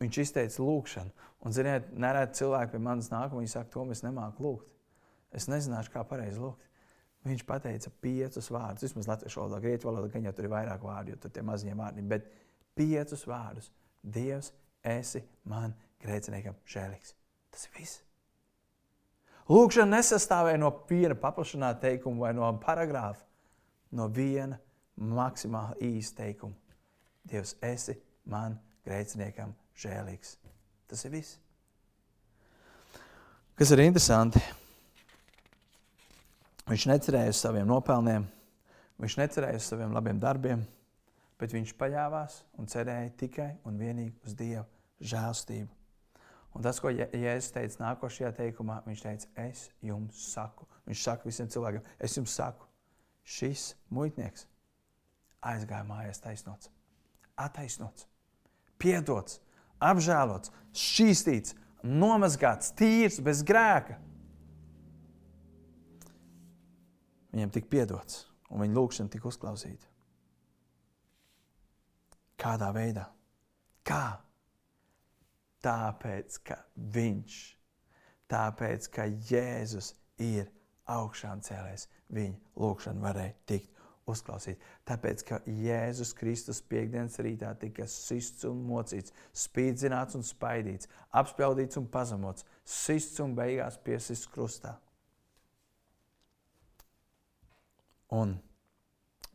viņš 0.00 0.18
izteica 0.22 0.64
lūgšanu. 0.64 1.12
Un, 1.42 1.54
ziniet, 1.54 1.90
nereti 1.98 2.40
cilvēki 2.40 2.76
pie 2.76 2.80
manis 2.80 3.10
nāk 3.12 3.32
un 3.34 3.42
viņi 3.42 3.52
saka, 3.52 3.70
to 3.74 3.84
mēs 3.88 4.04
nemākam 4.06 4.46
lūgt. 4.46 4.70
Es 5.34 5.48
nezināšu, 5.50 5.92
kā 5.92 6.04
pareizi 6.08 6.40
lūgt. 6.40 6.68
Viņš 7.26 7.44
pateica 7.46 7.92
piecus 8.02 8.48
vārdus. 8.50 8.86
Vismaz 8.88 9.10
latviešu 9.10 9.42
valodā, 9.42 9.60
grieķu 9.62 9.90
valodā, 9.90 10.10
gan 10.14 10.26
jau 10.26 10.32
tur 10.36 10.48
ir 10.48 10.54
vairāk 10.54 10.86
vārdu, 10.86 11.12
jo 11.12 11.20
tur 11.22 11.34
tie 11.34 11.44
mazie 11.46 11.74
vārdi. 11.78 12.06
Bet 12.14 12.30
piecus 12.78 13.26
vārdus. 13.28 13.70
Dievs, 14.02 14.50
esi 14.82 15.22
man 15.46 15.76
grēciniekam 16.02 16.58
žēlīgs. 16.66 17.14
Tas 17.54 17.68
ir 17.68 17.76
viss. 17.78 18.02
Lūkšana 19.50 19.98
nesastāvēja 19.98 20.60
no 20.62 20.70
viena 20.88 21.16
paplašināta 21.18 21.88
teikuma 21.88 22.28
vai 22.28 22.32
no 22.36 22.46
paragrāfa, 22.62 23.24
no 23.98 24.06
viena 24.08 24.58
maksimāli 24.96 25.96
īsta 25.98 26.22
teikuma. 26.22 26.54
Dievs, 27.26 27.56
esi 27.62 27.96
man 28.30 28.58
grēciniekam 28.86 29.54
žēlīgs. 29.78 30.36
Tas 30.90 31.04
ir 31.06 31.14
viss. 31.16 31.38
Kas 33.58 33.70
ir 33.74 33.82
interesanti? 33.84 34.40
Viņš 36.70 36.86
necerēja 36.88 37.34
uz 37.34 37.42
saviem 37.42 37.66
nopelniem, 37.68 38.24
viņš 39.02 39.18
necerēja 39.18 39.58
uz 39.58 39.66
saviem 39.66 39.92
labiem 39.94 40.22
darbiem, 40.22 40.62
bet 41.38 41.52
viņš 41.52 41.74
paļāvās 41.78 42.38
un 42.62 42.70
cerēja 42.70 43.10
tikai 43.24 43.50
un 43.66 43.78
vienīgi 43.80 44.14
uz 44.24 44.36
Dieva 44.38 44.64
žēlstību. 45.02 45.81
Un 46.52 46.64
tas, 46.64 46.78
ko 46.82 46.90
Jēzus 46.92 47.52
teica 47.54 47.80
nākošajā 47.86 48.32
teikumā, 48.36 48.82
viņš 48.84 49.04
teica, 49.06 49.28
es 49.48 49.66
jums 49.84 50.20
saku. 50.34 50.66
Viņš 50.88 51.04
saka 51.06 51.28
visiem 51.28 51.48
cilvēkiem, 51.52 51.84
es 52.02 52.16
jums 52.18 52.34
saku, 52.36 52.66
šis 53.24 53.72
muitnieks 53.94 54.48
aizgāja 55.42 55.86
mājās 55.86 56.20
taisnots, 56.22 56.70
attaisnots, 57.40 58.06
piedots, 58.82 59.40
apžēlots, 59.82 60.52
šķīstīts, 60.76 61.56
nomazgāts, 61.82 62.74
tīrs, 62.78 63.18
bez 63.24 63.42
grēka. 63.46 63.96
Viņam 67.32 67.54
tika 67.54 67.70
piedots, 67.72 68.26
un 68.52 68.62
viņa 68.62 68.76
lūgšana 68.76 69.12
tika 69.12 69.30
uzklausīta. 69.30 69.88
Kādā 72.42 72.68
veidā? 72.74 73.06
Kā? 73.86 74.20
Tāpēc, 75.62 76.38
ka 76.46 76.58
viņš, 76.94 77.36
tāpēc, 78.30 78.88
ka 78.94 79.06
Jēzus 79.30 79.92
ir 80.22 80.48
augšām 80.90 81.42
cēlējis, 81.46 81.86
viņa 82.12 82.58
lūgšana 82.58 83.04
varēja 83.04 83.36
tikt 83.46 83.72
uzklausīt. 84.10 84.62
Tāpēc, 84.88 85.22
ka 85.28 85.38
Jēzus 85.46 86.12
Kristus 86.18 86.60
piekdienas 86.66 87.20
rītā 87.22 87.52
tika 87.60 87.86
sists 87.90 88.46
un 88.48 88.64
mocīts, 88.66 89.14
spīdzināts 89.44 90.18
un 90.18 90.26
spaidīts, 90.26 90.90
apspēldīts 91.22 91.78
un 91.78 91.86
pazemots, 91.92 92.46
sists 92.66 93.22
un 93.22 93.36
beigās 93.38 93.78
piesists 93.84 94.30
krustā. 94.32 94.74
Un 98.12 98.34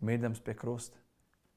mirdams 0.06 0.44
pie 0.44 0.54
krusta, 0.58 1.00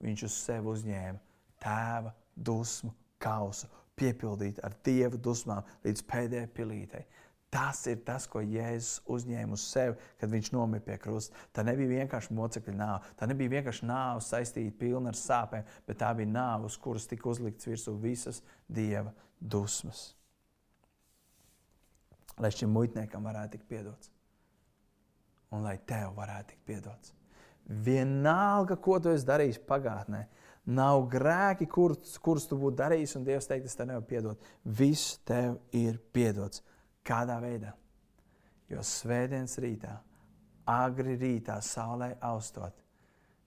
viņš 0.00 0.24
uz 0.28 0.38
sevi 0.46 0.72
uzņēma 0.72 1.18
tēva 1.60 2.14
dusmu 2.36 2.94
kausu, 3.20 3.68
piepildīt 4.00 4.60
ar 4.64 4.76
dieva 4.86 5.18
dusmām 5.20 5.66
līdz 5.84 6.04
pēdējai 6.10 6.52
pilītei. 6.56 7.04
Tas 7.50 7.82
ir 7.90 8.04
tas, 8.06 8.28
ko 8.30 8.38
Jēzus 8.46 9.00
uzņēma 9.10 9.56
uz 9.56 9.64
sevi, 9.72 9.96
kad 10.20 10.30
viņš 10.30 10.52
nomira 10.54 10.84
pie 10.86 10.98
krusta. 11.02 11.34
Tā 11.50 11.64
nebija 11.66 11.96
vienkārši 11.98 12.36
mocekļa 12.38 12.74
nāve. 12.78 13.10
Tā 13.18 13.26
nebija 13.26 13.56
vienkārši 13.56 13.88
nāve 13.90 14.22
saistīta 14.22 14.76
pilna 14.78 15.10
ar 15.10 15.18
sāpēm, 15.18 15.66
bet 15.88 15.98
tā 15.98 16.12
bija 16.14 16.30
nāve, 16.30 16.70
uz 16.70 16.78
kuras 16.78 17.08
tika 17.10 17.26
uzlikts 17.32 17.66
virsū 17.66 17.96
visas 17.98 18.38
dieva 18.70 19.10
dusmas. 19.40 20.12
Lai 22.38 22.52
šim 22.54 22.70
muitniekam 22.70 23.26
varētu 23.26 23.58
tikt 23.58 23.68
piedots 23.68 24.14
un 25.50 25.66
lai 25.66 25.76
tev 25.86 26.14
varētu 26.14 26.52
tikt 26.52 26.66
piedots. 26.68 27.14
Vienalga, 27.66 28.76
ko 28.78 28.98
tu 29.02 29.10
esi 29.10 29.26
darījis 29.26 29.60
pagātnē, 29.66 30.24
nav 30.66 31.06
grēki, 31.10 31.68
kurus, 31.70 32.18
kurus 32.22 32.46
tu 32.48 32.58
būtu 32.60 32.78
darījis, 32.80 33.16
un 33.18 33.24
Dievs 33.26 33.48
teikt, 33.50 33.68
es 33.68 33.78
tev 33.78 33.90
nevaru 33.90 34.06
piedot. 34.08 34.50
Viss 34.64 35.18
tev 35.26 35.58
ir 35.76 35.98
piedots. 36.12 36.64
Kādā 37.06 37.38
veidā? 37.42 37.72
Jo 38.70 38.84
svētdienas 38.86 39.56
rītā, 39.62 39.96
agri 40.68 41.16
rītā, 41.18 41.56
saulē 41.64 42.12
austot, 42.22 42.76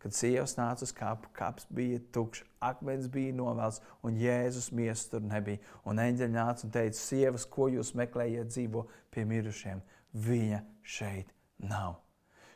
kad 0.04 0.16
sievas 0.16 0.58
nāca 0.58 0.84
uz 0.84 0.92
kapu, 0.92 1.30
kaps 1.38 1.70
bija 1.72 2.02
tukšs, 2.12 2.44
akmens 2.60 3.08
bija 3.12 3.32
novelts, 3.38 3.80
un 4.04 4.18
Jēzus 4.20 4.74
miesas 4.76 5.08
tur 5.14 5.24
nebija. 5.24 5.62
Un 5.88 6.02
eņģeļi 6.04 6.36
nāca 6.36 6.68
un 6.68 6.74
teica, 6.76 7.00
sievas, 7.00 7.46
ko 7.48 7.70
jūs 7.72 7.94
meklējat 7.96 8.52
dzīvo 8.52 8.84
pie 9.14 9.24
mirušiem? 9.30 9.80
Viņa 10.12 10.60
šeit 10.84 11.32
nav. 11.64 12.02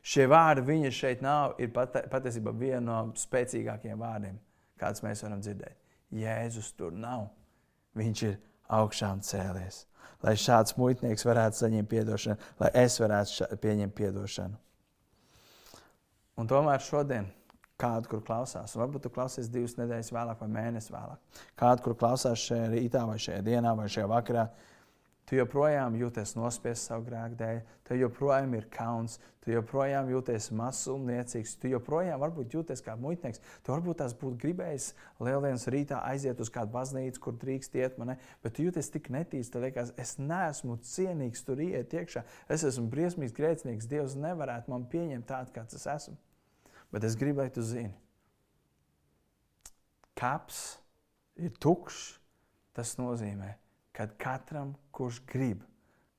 Šie 0.08 0.28
vārdi, 0.28 0.66
viņa 0.68 0.92
šeit 0.96 1.24
nav, 1.24 1.56
ir 1.60 1.72
pati, 1.76 2.04
patiesībā 2.12 2.52
viena 2.56 2.84
no 2.84 3.00
spēcīgākajiem 3.20 4.04
vārdiem, 4.04 4.38
kāds 4.80 5.04
mēs 5.06 5.24
varam 5.26 5.42
dzirdēt. 5.44 5.78
Jēzus 6.18 6.72
tur 6.78 6.94
nav. 6.96 7.28
Viņš 7.98 8.24
ir 8.28 8.38
augšām 8.78 9.24
cēlies. 9.26 9.86
Lai 10.24 10.34
šāds 10.40 10.78
muitnieks 10.78 11.26
varētu 11.28 11.60
saņemt 11.62 11.98
atdošanu, 12.02 12.52
lai 12.62 12.70
es 12.82 12.98
varētu 13.02 13.58
pieņemt 13.62 14.06
atdošanu. 14.10 14.58
Un 16.38 16.50
tomēr 16.50 16.82
šodien 16.86 17.28
kādu, 17.82 18.10
kur 18.10 18.24
klausās, 18.26 18.74
varbūt 18.78 19.06
tu 19.06 19.12
klausies 19.14 19.50
divas 19.54 19.76
nedēļas 19.78 20.10
vēlāk 20.14 20.42
vai 20.42 20.50
mēnesi 20.54 20.94
vēlāk, 20.94 21.44
kādu, 21.60 21.84
kur 21.86 21.98
klausās 22.00 22.46
šajā 22.50 22.72
rītā 22.74 23.04
vai 23.10 23.18
šajā 23.22 23.44
dienā 23.46 23.74
vai 23.78 23.86
šajā 23.94 24.08
vakarā, 24.10 24.48
Tu 25.28 25.36
joprojām 25.36 25.98
jūties 26.00 26.38
nospiests 26.38 26.88
savu 26.88 27.04
grēku 27.10 27.36
dēļ, 27.36 27.58
tev 27.84 27.98
joprojām 28.00 28.54
ir 28.56 28.70
kauns, 28.72 29.18
tu 29.44 29.52
joprojām 29.52 30.08
jūties 30.14 30.46
mazsumniecīgs, 30.56 31.58
tu 31.60 31.72
joprojām 31.74 32.22
varbūt 32.22 32.56
jūties 32.56 32.84
kā 32.86 32.96
muitnieks. 32.96 33.44
Tu 33.60 33.74
varbūt 33.74 34.00
tās 34.00 34.16
būtu 34.16 34.40
gribējis 34.46 34.94
lieldienas 35.20 35.68
rītā 35.68 36.00
aiziet 36.08 36.40
uz 36.40 36.54
kādu 36.56 36.72
baznīcu, 36.78 37.20
kur 37.26 37.36
drīkst 37.44 37.76
iet, 37.76 38.00
man, 38.00 38.14
bet 38.40 38.56
tu 38.56 38.70
jūties 38.70 38.92
tik 38.94 39.12
netīrs, 39.12 39.52
ka 39.52 39.66
liekas, 39.66 39.92
es 40.00 40.16
neesmu 40.16 40.80
cienīgs 40.94 41.44
tur 41.44 41.60
iet 41.66 41.92
iekšā. 42.00 42.24
Es 42.48 42.64
esmu 42.72 42.88
briesmīgs 42.96 43.36
grēcinieks, 43.36 43.92
Dievs 43.92 44.16
nevarētu 44.16 44.72
man 44.72 44.88
pieņemt 44.88 45.28
tādu, 45.28 45.52
kāds 45.60 45.76
es 45.76 45.88
esmu. 45.92 46.16
Bet 46.96 47.04
es 47.04 47.20
gribēju, 47.20 47.58
tu 47.60 47.68
zini, 47.68 47.92
kaps 50.16 50.78
ir 51.36 51.52
tukšs, 51.60 52.14
tas 52.78 52.96
nozīmē, 52.96 53.58
kad 53.98 54.13
katram, 54.22 54.75
kurš 54.94 55.24
grib, 55.30 55.63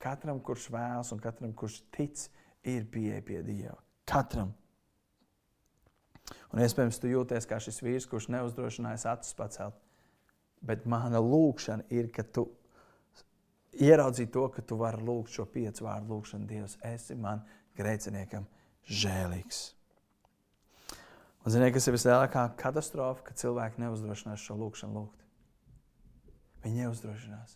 katram, 0.03 0.41
kurš 0.43 0.67
vēlas 0.75 1.13
un 1.15 1.23
katram, 1.23 1.53
kurš 1.55 1.81
tic, 1.95 2.25
ir 2.67 2.89
pieeja 2.91 3.23
pie 3.23 3.43
Dieva. 3.47 3.79
Katram. 4.09 4.51
Un 6.53 6.61
iespējams, 6.65 6.99
tu 7.01 7.11
jūties 7.11 7.47
kā 7.49 7.61
šis 7.63 7.79
vīrs, 7.85 8.09
kurš 8.11 8.29
neuzdrošinājās 8.35 9.07
acis 9.13 9.37
pacelt. 9.39 9.77
Bet 10.65 10.89
mana 10.91 11.21
lūkšana 11.23 11.87
ir, 11.95 12.09
ka 12.11 12.25
tu 12.27 12.49
ieraudzīji 13.79 14.33
to, 14.35 14.49
ka 14.53 14.65
tu 14.67 14.79
vari 14.81 15.05
lūgt 15.05 15.37
šo 15.37 15.47
piecu 15.53 15.87
vārdu 15.87 16.17
lūgšanu. 16.17 16.49
Dievs, 16.51 16.77
esi 16.89 17.15
man 17.15 17.45
grēciniekam 17.79 18.49
žēlīgs. 18.89 19.63
Un 21.47 21.55
ziniet, 21.55 21.71
kas 21.77 21.87
ir 21.87 21.95
vislielākā 21.95 22.43
katastrofa, 22.59 23.29
ka 23.29 23.39
cilvēki 23.39 23.85
neuzdrošinās 23.85 24.43
šo 24.43 24.59
lūgšanu 24.59 24.99
lūgt. 24.99 25.25
Viņi 26.65 26.83
neuzdrošinās. 26.83 27.55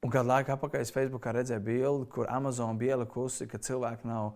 Un 0.00 0.08
kādu 0.08 0.30
laiku 0.30 0.54
atpakaļ 0.54 0.80
es 0.80 0.92
Facebookā 0.94 1.34
redzēju 1.36 1.60
bildi, 1.60 2.06
kur 2.14 2.28
Amazon 2.32 2.78
bija 2.80 2.96
ielikusi, 2.96 3.44
ka 3.50 3.58
cilvēki 3.60 4.08
nav 4.08 4.30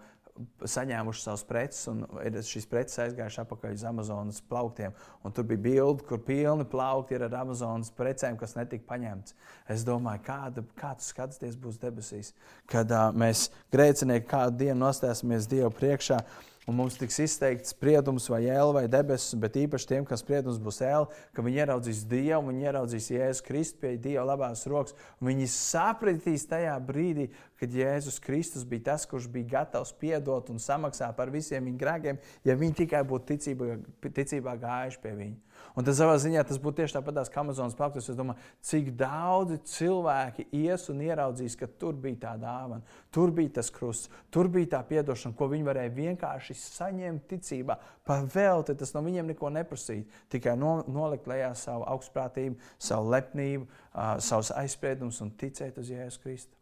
saņēmuši 0.67 1.23
savus 1.23 1.45
preces, 1.47 1.87
un 1.89 2.03
šīs 2.45 2.67
preces 2.69 2.99
aizgājušas 3.05 3.45
atpakaļ 3.45 3.77
uz 3.77 3.85
Amazonas 3.87 4.41
plauktiem. 4.51 4.93
Un 5.25 5.33
tur 5.33 5.47
bija 5.49 5.63
bilde, 5.65 6.05
kur 6.09 6.19
pilni 6.27 6.67
plaukti 6.69 7.15
ir 7.15 7.25
ar 7.29 7.37
Amazonas 7.45 7.93
precēm, 7.95 8.37
kas 8.41 8.57
netika 8.59 8.85
paņemts. 8.91 9.37
Es 9.71 9.87
domāju, 9.87 10.25
kāda, 10.27 10.67
kāds 10.81 11.13
skatīties 11.15 11.57
būs 11.61 11.79
debesīs, 11.81 12.35
kad 12.71 12.91
uh, 12.91 13.09
mēs 13.15 13.47
grēcinieki 13.73 14.29
kādu 14.35 14.67
dienu 14.67 14.81
nostāsimies 14.83 15.49
Dievu 15.49 15.71
priekšā. 15.79 16.19
Un 16.65 16.79
mums 16.79 16.95
tiks 16.97 17.19
izteikts 17.21 17.75
spriedums 17.75 18.25
vai 18.33 18.47
ēle 18.49 18.73
vai 18.73 18.85
debesis, 18.89 19.35
bet 19.37 19.59
īpaši 19.61 19.89
tiem, 19.91 20.05
kas 20.09 20.23
spriedums 20.25 20.57
būs 20.65 20.79
ēle, 20.87 21.11
ka 21.37 21.45
viņi 21.45 21.61
ieraudzīs 21.61 22.01
Dievu, 22.09 22.47
viņi 22.47 22.65
ieraudzīs 22.71 23.09
Jēzu 23.13 23.45
Kristu 23.45 23.83
pie 23.83 23.91
Dieva 24.01 24.25
labās 24.31 24.65
rokas. 24.71 24.97
Viņi 25.21 25.49
sapratīs 25.53 26.47
tajā 26.49 26.79
brīdī, 26.89 27.29
ka 27.61 27.69
Jēzus 27.69 28.17
Kristus 28.25 28.65
bija 28.69 28.87
tas, 28.89 29.05
kurš 29.11 29.29
bija 29.35 29.51
gatavs 29.59 29.93
piedot 30.01 30.49
un 30.55 30.63
samaksāt 30.63 31.13
par 31.19 31.33
visiem 31.35 31.69
viņa 31.69 31.83
grēkiem, 31.85 32.23
ja 32.49 32.57
viņi 32.57 32.79
tikai 32.81 33.05
būtu 33.13 33.35
ticībā, 33.35 33.77
ticībā 34.09 34.57
gājuši 34.65 35.03
pie 35.05 35.15
viņa. 35.21 35.54
Un 35.75 35.87
tas 35.87 35.99
savā 35.99 36.15
ziņā 36.21 36.45
tas 36.47 36.59
būtu 36.63 36.83
tieši 36.83 36.99
tāpat 36.99 37.31
kā 37.33 37.43
Amazonas 37.43 37.77
paktus. 37.79 38.09
Es 38.13 38.19
domāju, 38.19 38.39
cik 38.65 38.93
daudzi 39.01 39.59
cilvēki 39.73 40.47
ies 40.61 40.89
un 40.93 41.03
ieraudzīs, 41.05 41.57
ka 41.59 41.69
tur 41.81 41.97
bija 41.99 42.21
tā 42.27 42.35
dāvana, 42.43 42.83
tur 43.15 43.33
bija 43.35 43.57
tas 43.59 43.71
krusts, 43.75 44.11
tur 44.35 44.51
bija 44.53 44.77
tā 44.77 44.83
atdošana, 45.01 45.37
ko 45.39 45.49
viņi 45.51 45.69
varēja 45.69 45.95
vienkārši 45.97 46.57
saņemt 46.61 47.29
ticībā. 47.31 47.79
Pavēlti 48.07 48.77
tas 48.79 48.95
no 48.95 49.05
viņiem 49.07 49.33
neko 49.33 49.51
neprasīt, 49.55 50.11
tikai 50.33 50.57
no, 50.61 50.77
nolikt 50.91 51.29
lejā 51.31 51.55
savu 51.59 51.87
augstprātību, 51.95 52.59
savu 52.79 53.15
lepnību, 53.15 53.65
uh, 53.67 54.17
savus 54.21 54.53
aizspriedumus 54.55 55.23
un 55.25 55.33
ticēt 55.41 55.81
uz 55.81 55.91
Jēzus 55.91 56.21
Kristu. 56.23 56.61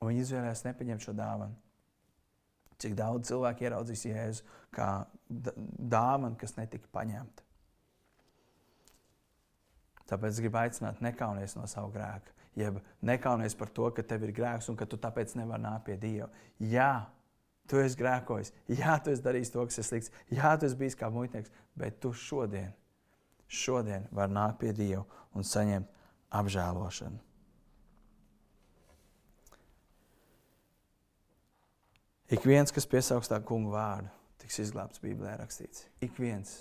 Un 0.00 0.12
viņi 0.12 0.24
izvēlējās 0.24 0.64
nepaņemt 0.64 1.04
šo 1.04 1.12
dāvanu. 1.16 1.58
Cik 2.80 2.94
daudz 2.96 3.28
cilvēku 3.28 3.66
ieraudzīs 3.66 4.06
Jēzu 4.08 4.46
kā 4.72 4.88
dāvanu, 5.28 6.36
kas 6.40 6.56
netika 6.56 6.88
paņemta. 6.94 7.44
Tāpēc 10.10 10.40
gribu 10.42 10.58
aicināt, 10.58 11.00
nekaunies 11.04 11.54
no 11.54 11.68
savu 11.70 11.92
grēku, 11.94 12.34
jeb 12.58 12.80
nekaunies 13.06 13.54
par 13.58 13.70
to, 13.70 13.86
ka 13.94 14.02
tev 14.02 14.26
ir 14.26 14.34
grēks 14.34 14.70
un 14.72 14.78
ka 14.78 14.88
tu 14.90 14.98
tāpēc 14.98 15.36
nevari 15.38 15.62
nākt 15.62 15.86
pie 15.86 15.96
Dieva. 16.02 16.28
Jā, 16.58 17.06
tu 17.70 17.78
esi 17.78 17.98
grēkojis, 18.00 18.52
jā, 18.80 18.96
tu 18.98 19.14
esi 19.14 19.22
darījis 19.22 19.54
to, 19.54 19.64
kas 19.70 19.78
ir 19.78 19.86
slikts, 19.86 20.12
jā, 20.34 20.56
tu 20.58 20.66
esi 20.66 20.78
bijis 20.80 20.98
kā 20.98 21.10
muitnieks, 21.14 21.52
bet 21.78 22.00
tu 22.02 22.10
šodien, 22.10 22.72
šodien 23.46 24.08
vari 24.10 24.34
nākt 24.34 24.58
pie 24.64 24.74
Dieva 24.74 25.06
un 25.34 25.46
saņemt 25.46 25.98
apžēlošanu. 26.40 27.26
Ik 32.30 32.44
viens, 32.46 32.70
kas 32.70 32.86
piesaugs 32.86 33.30
tā 33.30 33.40
kungu 33.42 33.72
vārdu, 33.74 34.10
tiks 34.38 34.60
izglābts 34.62 35.02
Bībelē 35.02 35.32
rakstīts. 35.40 35.88
Ik 36.02 36.14
viens. 36.18 36.60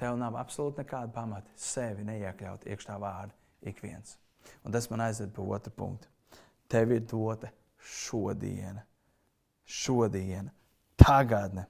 Tev 0.00 0.16
nav 0.16 0.38
absolūti 0.40 0.80
nekāda 0.80 1.12
pamata 1.12 1.52
sevi 1.60 2.06
neiekļaut 2.08 2.64
iekšā 2.64 2.96
vārdā 3.00 3.36
ik 3.68 3.82
viens. 3.84 4.16
Un 4.64 4.72
tas 4.72 4.88
man 4.88 5.04
aizved 5.04 5.34
pie 5.36 5.44
otra 5.44 5.72
punkta. 5.76 6.08
Tev 6.70 6.94
ir 6.94 7.02
dota 7.04 7.50
šodiena, 7.84 8.84
šodiena, 9.68 10.54
tagadne. 10.96 11.66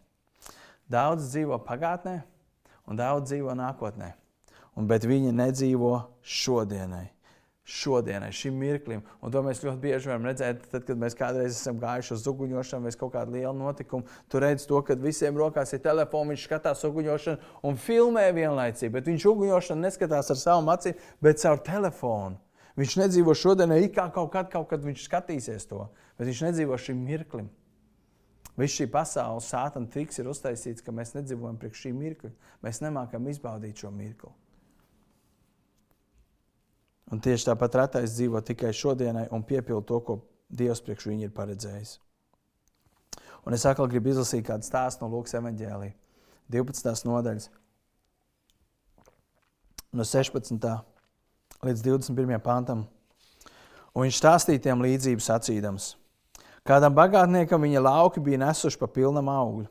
Daudz 0.91 1.31
dzīvo 1.33 1.59
pagātnē, 1.67 2.21
un 2.87 2.99
daudz 2.99 3.31
dzīvo 3.31 3.55
nākotnē, 3.59 4.13
un, 4.77 4.87
bet 4.91 5.07
viņi 5.07 5.33
nedzīvo 5.35 5.95
šodienai 6.23 7.09
šodienai, 7.65 8.33
šim 8.35 8.57
mirklim. 8.59 9.03
Un 9.23 9.33
to 9.33 9.43
mēs 9.45 9.63
ļoti 9.65 9.81
bieži 9.83 10.11
varam 10.11 10.27
redzēt, 10.27 10.65
tad, 10.73 10.85
kad 10.89 10.99
mēs 10.99 11.17
kādreiz 11.19 11.55
esam 11.55 11.79
gājuši 11.83 12.15
uz 12.17 12.27
uguņošanu 12.33 12.89
vai 12.89 12.93
kaut 12.99 13.13
kādu 13.15 13.37
lielu 13.37 13.55
notikumu. 13.57 14.09
Tur 14.33 14.45
redz 14.45 14.67
to, 14.69 14.81
ka 14.87 14.97
visiem 14.99 15.39
rokās 15.39 15.75
ir 15.77 15.83
telefons, 15.85 16.33
viņš 16.33 16.47
skatās 16.49 16.85
uguņošanu 16.89 17.55
un 17.69 17.79
filmē 17.79 18.27
vienlaicīgi. 18.37 18.93
Bet 18.97 19.11
viņš 19.11 19.29
uguņošanu 19.33 19.87
neskatās 19.87 20.33
ar 20.33 20.41
savām 20.41 20.73
acīm, 20.75 20.99
bet 21.23 21.43
caur 21.43 21.63
telefonu. 21.67 22.41
Viņš 22.81 22.99
nedzīvo 23.03 23.35
šodienai, 23.37 23.83
kā 23.93 24.07
kaut 24.15 24.31
kad, 24.33 24.51
kaut 24.51 24.71
kad 24.71 24.85
viņš 24.85 25.07
skatīsies 25.09 25.67
to, 25.69 25.89
bet 26.17 26.31
viņš 26.31 26.45
nedzīvo 26.49 26.79
šim 26.81 27.03
mirklim. 27.05 27.51
Viss 28.59 28.77
šī 28.77 28.87
pasaules 28.93 29.49
sātana 29.49 29.89
triks 29.91 30.21
ir 30.21 30.29
uztaisīts, 30.31 30.85
ka 30.85 30.93
mēs 30.93 31.15
nedzīvojam 31.17 31.59
priekš 31.61 31.87
šī 31.87 31.93
mirkļa. 31.97 32.31
Mēs 32.65 32.81
nemākam 32.85 33.29
izbaudīt 33.31 33.81
šo 33.81 33.93
mirkli. 33.95 34.33
Un 37.11 37.23
tieši 37.23 37.49
tāpat 37.49 37.79
retais 37.81 38.13
dzīvo 38.15 38.41
tikai 38.47 38.71
šodienai 38.77 39.27
un 39.35 39.43
piepilda 39.47 39.87
to, 39.87 39.99
ko 40.07 40.21
Dievs 40.51 40.83
priekš 40.83 41.07
viņu 41.07 41.29
ir 41.29 41.35
paredzējis. 41.35 41.97
Un 43.47 43.55
es 43.57 43.65
atkal 43.67 43.89
gribu 43.91 44.11
izlasīt 44.13 44.45
kādu 44.47 44.67
stāstu 44.67 45.05
no 45.05 45.11
Lūkas 45.13 45.37
evanģēlī, 45.39 45.93
12. 46.51 47.07
nodaļas, 47.07 47.49
no 49.95 50.07
16. 50.07 50.67
līdz 51.67 51.85
21. 51.87 52.41
pantam. 52.45 52.85
Un 53.95 54.07
viņš 54.07 54.21
stāstīja 54.21 54.63
tiem 54.69 54.83
līdzību 54.85 55.25
sacīdams. 55.25 55.95
Kādam 56.67 56.95
bagātniekam 56.95 57.63
viņa 57.65 57.83
lauki 57.83 58.23
bija 58.23 58.39
nesuši 58.45 58.79
pa 58.79 58.87
pilnam 58.91 59.31
augļu. 59.33 59.67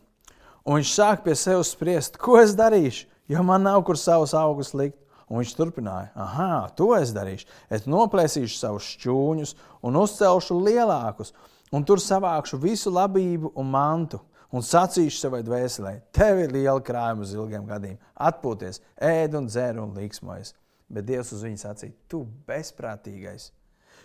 Un 0.68 0.80
viņš 0.80 0.92
sāk 0.92 1.22
pie 1.24 1.36
sevis 1.40 1.72
spriest, 1.72 2.18
ko 2.20 2.36
es 2.42 2.56
darīšu, 2.58 3.08
jo 3.32 3.44
man 3.46 3.64
nav 3.64 3.84
kur 3.88 3.98
savus 3.98 4.36
augus 4.36 4.74
likt. 4.76 4.98
Un 5.30 5.44
viņš 5.44 5.52
turpināja, 5.54 6.10
ah, 6.18 6.66
to 6.74 6.90
es 6.98 7.14
darīšu. 7.14 7.46
Es 7.70 7.86
noplēsīšu 7.90 8.56
savus 8.58 8.88
šķūņus 8.96 9.54
un 9.86 10.00
uzcelšu 10.02 10.58
lielākus, 10.58 11.36
un 11.70 11.86
tur 11.86 12.02
savākšu 12.02 12.58
visu 12.62 12.94
labību 12.94 13.54
un 13.56 13.70
mantu. 13.70 14.24
Un 14.50 14.64
sacīšu 14.66 15.20
savai 15.22 15.44
dvēselē, 15.46 15.92
tev 16.10 16.40
ir 16.42 16.50
liela 16.56 16.82
krājuma 16.82 17.22
uz 17.22 17.36
ilgiem 17.36 17.68
gadiem. 17.70 18.00
Atpūties, 18.18 18.82
ēd 18.98 19.38
un 19.38 19.46
dzer 19.46 19.78
un 19.78 19.94
līksmojas. 19.94 20.56
Bet 20.90 21.06
Dievs 21.06 21.30
uz 21.36 21.44
viņu 21.46 21.62
sacīja, 21.62 21.94
tu 22.10 22.24
bezprātīgais. 22.50 23.52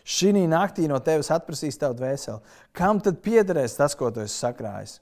Šī 0.05 0.35
naktī 0.45 0.85
no 0.85 0.99
tevis 1.01 1.33
atprasīs 1.33 1.81
tavu 1.81 1.97
dvēseli. 1.97 2.43
Kam 2.77 3.01
tad 3.01 3.23
piederēs 3.25 3.79
tas, 3.79 3.97
ko 3.97 4.11
tu 4.13 4.21
esi 4.21 4.37
sakrājis? 4.37 4.99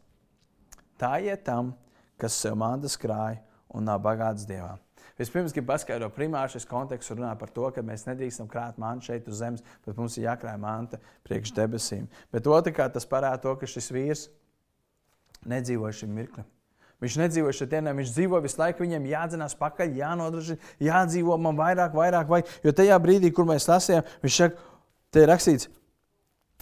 Tā 0.95 1.17
iet 1.19 1.43
tam, 1.43 1.75
kas 2.15 2.39
sev 2.39 2.55
mantas 2.55 2.95
krāja 2.95 3.41
un 3.75 3.91
nav 3.91 3.99
bagāts 4.05 4.47
dievām. 4.47 4.79
Vispirms 5.23 5.55
gribu 5.55 5.71
paskaidrot, 5.71 6.15
primāri 6.17 6.51
šis 6.51 6.67
konteksts 6.67 7.15
runā 7.15 7.33
par 7.39 7.51
to, 7.55 7.69
ka 7.75 7.85
mēs 7.87 8.07
nedrīkstam 8.09 8.49
krāt 8.51 8.81
mantu 8.83 9.13
šeit 9.13 9.29
uz 9.31 9.39
zemes, 9.39 9.63
bet 9.87 9.99
mums 9.99 10.17
ir 10.19 10.27
jākrāj 10.27 10.57
manta 10.59 10.99
priekš 11.29 11.55
debesīm. 11.55 12.09
Bet 12.35 12.49
otrkārt 12.51 12.97
tas 12.97 13.07
parāda 13.07 13.39
to, 13.45 13.55
ka 13.61 13.69
šis 13.71 13.93
vīrs 13.95 14.25
nedzīvo 15.47 15.91
šim 15.95 16.11
mirklim. 16.17 16.49
Viņš 17.03 17.19
nedzīvo 17.19 17.51
šeit 17.55 17.73
dienā, 17.73 17.95
viņš 17.99 18.11
dzīvo 18.15 18.39
visu 18.45 18.61
laiku, 18.61 18.85
viņam 18.85 19.09
jādzinās 19.11 19.57
pakaļ, 19.59 19.97
jānodrošina, 19.99 20.71
jādzīvo 20.87 21.39
man 21.43 21.59
vairāk, 21.59 21.97
vairāk, 21.99 22.29
vairāk. 22.31 22.53
Jo 22.63 22.75
tajā 22.79 22.99
brīdī, 23.03 23.33
kur 23.35 23.49
mēs 23.49 23.67
lasījām, 23.67 24.07
viņš 24.23 24.37
saka, 24.39 24.69
te 25.11 25.25
ir 25.25 25.31
rakstīts, 25.33 25.71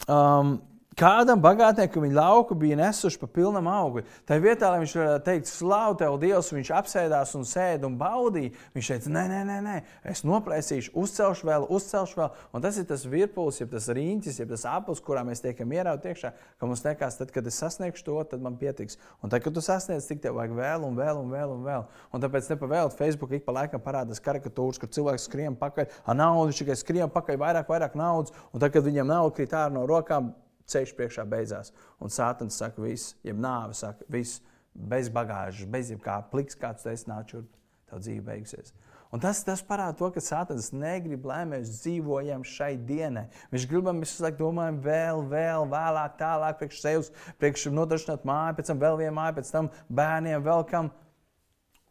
um, 0.08 0.54
Kādam 0.98 1.38
bagātniekam 1.38 2.02
viņa 2.02 2.16
lauku 2.16 2.56
bija 2.58 2.74
nesuši 2.80 3.20
pa 3.20 3.28
pilnam 3.30 3.68
augļu. 3.70 4.02
Tā 4.26 4.40
vietā, 4.42 4.72
lai 4.72 4.80
viņš 4.82 4.94
varētu 4.98 5.22
teikt, 5.28 5.46
slavu 5.46 5.94
tev, 6.00 6.16
Dievs, 6.18 6.48
viņš 6.50 6.70
apsēdās 6.80 7.34
un 7.38 7.46
sēda 7.46 7.86
un 7.86 7.94
baudīja. 8.00 8.50
Viņš 8.74 8.90
teica, 8.90 9.12
nē, 9.14 9.22
nē, 9.30 9.38
nē, 9.46 9.58
nē. 9.68 9.76
es 10.10 10.24
noplēsīšu, 10.26 10.90
uzcelšu 10.98 11.46
vēl, 11.46 11.68
uzcelšu 11.70 12.18
vēl. 12.18 12.32
Un 12.52 12.64
tas 12.66 12.80
ir 12.82 12.88
tas 12.90 13.06
virpulis, 13.06 13.60
jeb 13.62 13.70
tas 13.70 13.86
rīņķis, 13.86 14.40
jeb 14.42 14.50
tas 14.50 14.66
apelsīns, 14.66 15.04
kurā 15.06 15.22
mēs 15.30 15.44
tiekam 15.44 15.70
ierauti 15.78 16.10
iekšā. 16.10 16.34
Ka 16.58 16.68
mums 16.68 16.82
liekas, 16.84 17.20
tad, 17.22 17.30
kad 17.38 17.46
es 17.46 17.62
sasniegšu 17.62 18.04
to, 18.10 18.18
tad 18.34 18.42
man 18.42 18.58
pietiks. 18.58 18.98
Un 19.22 19.30
tad, 19.30 19.46
kad 19.46 19.54
tu 19.54 19.62
sasniedz, 19.62 20.10
tik 20.10 20.20
tev 20.26 20.36
vajag 20.42 20.58
vēl 20.58 20.90
un 20.90 20.98
vēl 20.98 21.22
un 21.22 21.30
vēl 21.30 21.54
un 21.54 21.64
vēl. 21.70 21.88
Un 22.10 22.26
tāpēc 22.26 22.50
nepavēlēt 22.50 22.98
Facebook 22.98 23.38
ik 23.38 23.46
pa 23.46 23.54
laikam 23.62 23.80
parādās 23.86 24.20
karikatūras, 24.26 24.82
kur 24.82 24.90
cilvēks 24.90 25.30
skrien 25.30 25.56
pakaļ 25.56 25.86
ar 26.02 26.18
naudu, 26.18 26.58
tikai 26.60 26.76
skrien 26.76 27.14
pakaļ 27.14 27.40
vairāk, 27.46 27.70
vairāk 27.70 27.96
naudas. 27.96 28.34
Un 28.50 28.60
tad, 28.60 28.74
kad 28.74 28.84
viņam 28.84 29.14
nauda 29.14 29.38
krīt 29.38 29.54
ārā 29.54 29.70
no 29.72 29.86
rokām, 29.88 30.34
ceļš 30.72 30.94
priekšā 30.98 31.26
beidzās. 31.28 31.74
Un 32.00 32.12
sātans 32.12 32.58
saka, 32.60 32.82
viss, 32.84 33.16
jeb 33.26 33.40
nāve 33.40 33.76
saka, 33.78 34.06
viss, 34.12 34.40
bez 34.74 35.10
bagāžas, 35.12 35.68
bez 35.70 35.90
jebkā 35.92 36.20
pliks, 36.30 36.58
kāds 36.58 36.86
tu 36.86 36.92
esi 36.92 37.10
nācis, 37.10 37.48
tev 37.90 38.02
dzīve 38.04 38.24
beigsies. 38.28 38.74
Un 39.10 39.18
tas, 39.18 39.40
tas 39.42 39.58
parāda 39.66 39.96
to, 39.98 40.06
ka 40.14 40.22
Sātans 40.22 40.68
negrib, 40.70 41.24
lai 41.26 41.40
mēs 41.50 41.72
dzīvojam 41.80 42.44
šai 42.46 42.76
dienai. 42.86 43.24
Viņš 43.50 43.64
grib, 43.66 43.88
lai 43.88 43.94
mēs 43.98 44.12
laiku 44.22 44.38
domājam, 44.44 44.78
vēl, 44.84 45.22
vēl, 45.32 45.66
vēlāk, 45.72 46.14
tālāk, 46.20 46.60
priekš 46.60 46.82
sevis, 46.84 47.10
priekš 47.42 47.66
nodrošināt 47.74 48.26
māju, 48.28 48.60
pēc 48.60 48.70
tam 48.70 48.82
vēl 48.84 49.00
vienu 49.00 49.16
māju, 49.18 49.36
pēc 49.40 49.50
tam 49.56 49.70
bērniem, 49.98 50.44
vēl 50.46 50.62
kam. 50.70 50.92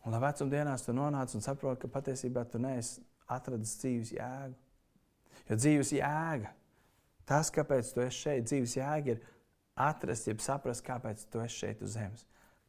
Un 0.08 0.16
lai 0.16 0.24
vecuma 0.24 0.54
dienās 0.54 0.88
tu 0.88 0.96
nonāc 0.96 1.36
un 1.36 1.44
saproti, 1.44 1.82
ka 1.84 1.92
patiesībā 2.00 2.46
tu 2.48 2.64
neesi 2.64 3.04
atradis 3.28 3.76
dzīves 3.82 4.16
jēgu. 4.16 4.56
Jo 5.50 5.60
dzīves 5.60 5.92
jēga 5.98 6.54
Tas, 7.30 7.52
kāpēc 7.54 7.92
tu 7.94 8.02
esi 8.02 8.24
šeit, 8.24 8.48
dzīves 8.50 8.74
jēga 8.80 9.14
ir 9.14 9.22
atrast, 9.80 10.28
jeb 10.32 10.42
saprast, 10.42 10.84
kāpēc 10.88 11.28
tu 11.30 11.44
esi 11.44 11.62
šeit 11.64 11.84
uz 11.86 11.94
zemes. 11.94 12.26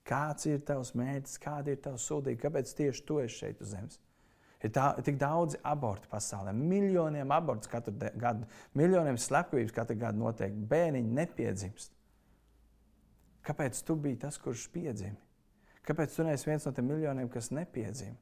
Kāds 0.07 0.47
ir 0.49 0.61
tavs 0.67 0.93
mērķis, 0.97 1.41
kāda 1.41 1.73
ir 1.73 1.81
tava 1.85 2.01
sūdība, 2.01 2.43
kāpēc 2.45 2.73
tieši 2.77 3.05
tu 3.09 3.19
esi 3.23 3.45
šeit 3.45 3.63
uz 3.65 3.73
zemes? 3.73 4.01
Ir 4.61 4.73
tā, 4.77 4.91
tik 5.05 5.17
daudz 5.21 5.57
abortu 5.65 6.11
pasaulē, 6.13 6.53
miljoniem 6.53 7.33
abortu 7.33 7.71
katru 7.73 7.95
gadu, 8.21 8.45
miljoniem 8.77 9.17
slepkavības 9.17 9.73
katru 9.73 9.97
gadu 10.03 10.21
notiek. 10.21 10.53
Bērniņi 10.53 11.17
nepiedzimst. 11.17 11.95
Kāpēc 13.47 13.81
tu 13.89 13.97
biji 13.97 14.21
tas, 14.27 14.37
kurš 14.37 14.67
piedzima? 14.75 15.17
Kāpēc 15.89 16.13
tu 16.13 16.27
neesi 16.27 16.51
viens 16.51 16.67
no 16.69 16.75
tiem 16.77 16.91
miljoniem, 16.93 17.31
kas 17.33 17.49
nepiedzima? 17.57 18.19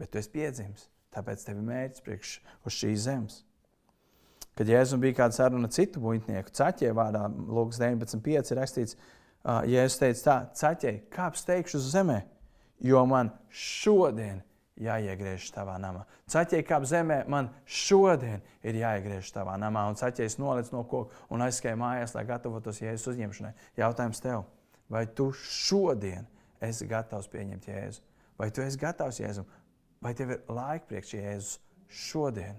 Bet 0.00 0.08
tu 0.08 0.22
esi 0.22 0.32
piedzimis, 0.32 0.86
tāpēc 1.12 1.44
tev 1.44 1.60
ir 1.60 1.66
mērķis 1.68 2.04
priekš 2.06 2.36
uz 2.64 2.78
šīs 2.78 3.04
zemes. 3.04 3.42
Kad 4.58 4.68
Jēzus 4.68 5.00
bija 5.00 5.22
kāda 5.22 5.36
saruna 5.36 5.68
citu 5.72 6.02
muitnieku, 6.04 6.52
caķē 6.52 6.92
vārdā, 6.96 7.24
Lūks 7.28 7.80
19.5 7.80 8.52
ir 8.52 8.60
rakstīts, 8.60 8.96
Jēzus 9.42 9.98
teica 10.02 10.24
tā, 10.26 10.38
caķē, 10.60 10.94
kāp 11.12 11.38
steigšu 11.40 11.78
uz 11.80 11.90
zemē, 11.94 12.20
jo 12.84 13.00
man 13.08 13.32
šodien 13.48 14.42
jāiegriež 14.82 15.48
tavā 15.54 15.76
namā. 15.80 16.04
Caķei 16.30 16.62
kāp 16.66 16.84
zemē, 16.88 17.22
man 17.30 17.50
šodien 17.64 18.42
ir 18.64 18.78
jāiegriež 18.80 19.30
tavā 19.34 19.56
namā. 19.60 19.84
Un 19.90 19.98
caķis 20.00 20.38
noliec 20.40 20.70
no 20.72 20.84
koka 20.88 21.24
un 21.32 21.44
aizskrēja 21.44 21.78
mājās, 21.80 22.14
lai 22.16 22.24
gatavotos 22.28 22.80
Jēzus 22.82 23.12
uzņemšanai. 23.12 23.52
Jautājums 23.80 24.22
tev, 24.24 24.44
vai 24.92 25.04
tu 25.06 25.30
šodien 25.36 26.26
esi 26.62 26.88
gatavs 26.90 27.28
pieņemt 27.32 27.68
Jēzu? 27.68 28.04
Vai 28.40 28.50
tu 28.54 28.64
esi 28.64 28.80
gatavs 28.80 29.20
Jēzum? 29.20 29.48
Vai 30.02 30.14
tev 30.18 30.34
ir 30.34 30.44
laika 30.50 30.88
priekš 30.88 31.16
Jēzus 31.18 31.58
šodien? 31.88 32.56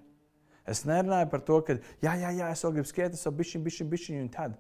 Es 0.70 0.86
nerunāju 0.88 1.30
par 1.32 1.44
to, 1.44 1.60
ka, 1.68 1.76
jā, 2.04 2.14
jā, 2.22 2.32
jā 2.38 2.50
es 2.54 2.64
vēl 2.64 2.78
gribu 2.78 2.90
skriet, 2.90 3.16
es 3.18 3.26
vēl 3.28 3.36
bišķiņu, 3.40 3.64
bišķiņu, 3.68 3.90
bišķiņu, 3.94 4.22
un 4.24 4.30
tad. 4.34 4.60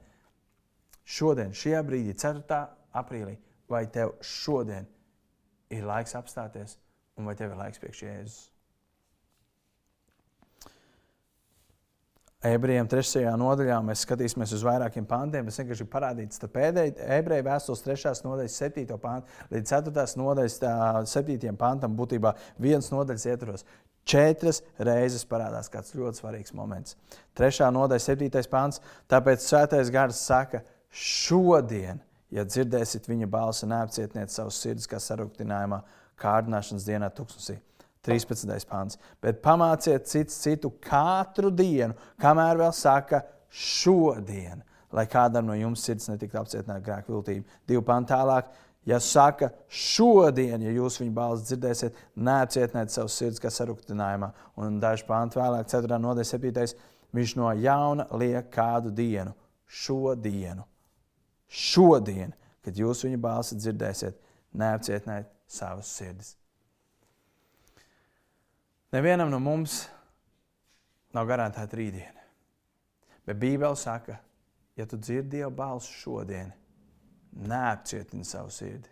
Šodien, 1.03 1.51
šajā 1.55 1.83
brīdī, 1.87 2.15
4. 2.19 2.63
aprīlī, 2.99 3.37
vai 3.71 3.85
tev 3.91 4.15
šodien 4.23 4.87
ir 5.73 5.87
laiks 5.87 6.15
apstāties, 6.19 6.77
un 7.19 7.27
vai 7.27 7.35
tev 7.39 7.53
ir 7.53 7.59
laiks 7.59 7.81
priekš 7.81 8.03
Jēzus? 8.07 8.41
Ebrejiem 12.43 12.89
3. 12.91 13.21
nodaļā 13.39 13.77
mēs 13.87 14.01
skatīsimies 14.03 14.51
uz 14.57 14.65
vairākiem 14.67 15.05
pantiem. 15.07 15.47
Es 15.47 15.61
vienkārši 15.61 15.85
parādīju, 15.87 16.33
ka 16.41 16.49
pēdējā 16.51 17.05
ebreju 17.15 17.45
vēstules 17.47 17.83
3. 17.85 18.11
nodaļas 18.25 18.57
7. 18.59 18.97
pantu 18.99 19.53
līdz 19.53 19.71
4. 19.71 20.03
nodaļas 20.19 20.57
7. 21.13 21.53
pantam 21.55 21.95
būtībā 21.95 22.33
viens 22.59 22.91
nodaļas 22.91 23.27
ietvaros. 23.31 23.63
Četras 24.03 24.61
reizes 24.83 25.23
parādās 25.27 25.69
kāds 25.71 25.93
ļoti 25.95 26.19
svarīgs 26.19 26.53
moments. 26.57 26.97
Trešā 27.37 27.69
nodaļa, 27.71 28.03
septītais 28.03 28.49
pāns. 28.51 28.81
Tāpēc 29.11 29.45
Svētais 29.45 29.91
Gars 29.93 30.19
saka, 30.27 30.63
šodien, 30.91 32.01
ja 32.33 32.43
dzirdēsiet 32.43 33.07
viņa 33.07 33.29
balsi, 33.31 33.69
neapcietniet 33.71 34.33
savus 34.33 34.59
sirdis, 34.59 34.89
kā 34.91 34.99
sarūktinājumā, 34.99 35.79
kārdināšanas 36.19 36.87
dienā, 36.89 37.09
tuksnesī. 37.15 37.59
13. 38.03 38.67
pāns. 38.67 38.99
Bet 39.23 39.39
pamāciet 39.43 40.09
cits 40.11 40.35
citu 40.43 40.73
katru 40.83 41.53
dienu, 41.55 41.95
kamēr 42.19 42.59
vēl 42.59 42.73
saka, 42.75 43.21
šodien, 43.47 44.63
lai 44.93 45.05
kādam 45.09 45.47
no 45.47 45.55
jums 45.55 45.85
sirds 45.85 46.09
netiktu 46.11 46.41
apcietināta 46.41 46.83
grēka 46.83 47.13
viltība. 47.13 47.61
Divu 47.69 47.85
pantu 47.87 48.11
tālāk. 48.11 48.51
Ja 48.85 48.99
saka, 48.99 49.49
šodien, 49.71 50.59
ja 50.65 50.71
jūs 50.75 50.99
viņu 50.99 51.13
balsi 51.15 51.47
dzirdēsiet, 51.47 51.99
neapcietiniet 52.19 52.91
savus 52.91 53.15
sirds, 53.15 53.39
kas 53.39 53.55
sarūktinājumā. 53.61 54.33
Un 54.59 54.81
daži 54.83 55.05
panti 55.07 55.39
vēlāk, 55.39 55.69
4. 55.71 55.99
nodaļa, 56.03 56.27
7. 56.33 56.65
viņš 57.15 57.35
no 57.39 57.51
jauna 57.55 58.09
liek 58.19 58.49
kādu 58.51 58.91
dienu, 58.91 59.31
šodienu. 59.67 60.67
Šodien, 61.47 62.33
kad 62.65 62.75
jūs 62.75 63.05
viņa 63.05 63.19
balsi 63.23 63.59
dzirdēsiet, 63.61 64.19
neapcietiniet 64.59 65.31
savas 65.47 65.91
sirdis. 65.95 66.33
Nevienam 68.93 69.31
no 69.31 69.39
mums 69.41 69.85
nav 71.15 71.29
garantēta 71.29 71.77
rītdiena. 71.77 72.19
Bet 73.23 73.39
Bībele 73.39 73.77
saka, 73.79 74.19
ja 74.75 74.85
tu 74.89 74.99
dzirdi 74.99 75.37
Dieva 75.37 75.49
balsi 75.53 75.93
šodien, 75.95 76.51
neapcietini 77.35 78.25
savu 78.25 78.51
sirdi. 78.53 78.89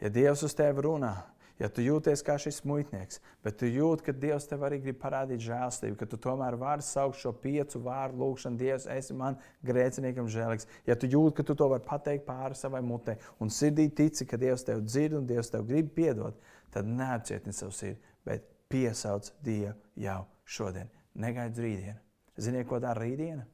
Ja 0.00 0.10
Dievs 0.12 0.42
uz 0.44 0.54
tevi 0.56 0.82
runā, 0.84 1.14
ja 1.56 1.68
tu 1.72 1.80
jūties 1.80 2.20
kā 2.24 2.36
šis 2.40 2.60
muitnieks, 2.68 3.20
bet 3.44 3.56
tu 3.60 3.68
jūti, 3.68 4.04
ka 4.08 4.12
Dievs 4.12 4.48
tev 4.48 4.66
arī 4.68 4.78
grib 4.82 4.98
parādīt 5.00 5.40
žēlstību, 5.46 5.96
ka 5.96 6.08
tu 6.10 6.18
tomēr 6.20 6.58
vari 6.60 6.84
saukt 6.84 7.20
šo 7.22 7.32
piecu 7.40 7.80
vārdu 7.84 8.20
lūgšanu, 8.20 8.60
Dievs, 8.60 8.88
esi 8.92 9.16
man 9.16 9.38
grēciniekam 9.64 10.28
žēlīgs. 10.32 10.68
Ja 10.88 10.98
tu 11.00 11.08
jūti, 11.08 11.38
ka 11.38 11.46
tu 11.48 11.56
to 11.56 11.70
vari 11.72 11.84
pateikt 11.86 12.26
pāri 12.28 12.58
savai 12.58 12.82
mutē 12.84 13.16
un 13.40 13.52
sirdī 13.52 13.88
tici, 13.88 14.28
ka 14.28 14.36
Dievs 14.40 14.66
tev 14.68 14.84
dzird 14.84 15.16
un 15.22 15.28
Dievs 15.30 15.52
tev 15.54 15.64
grib 15.68 15.94
piedot, 15.96 16.36
tad 16.74 16.88
neapcietini 16.92 17.56
savu 17.56 17.72
sirdi, 17.72 18.00
bet 18.28 18.44
piesauc 18.68 19.32
Dievu 19.44 19.78
jau 19.96 20.24
šodien. 20.44 20.92
Negaidz 21.16 21.62
rītdienu. 21.64 22.00
Ziniet, 22.36 22.68
ko 22.68 22.82
dara 22.84 23.00
rītdiena? 23.00 23.46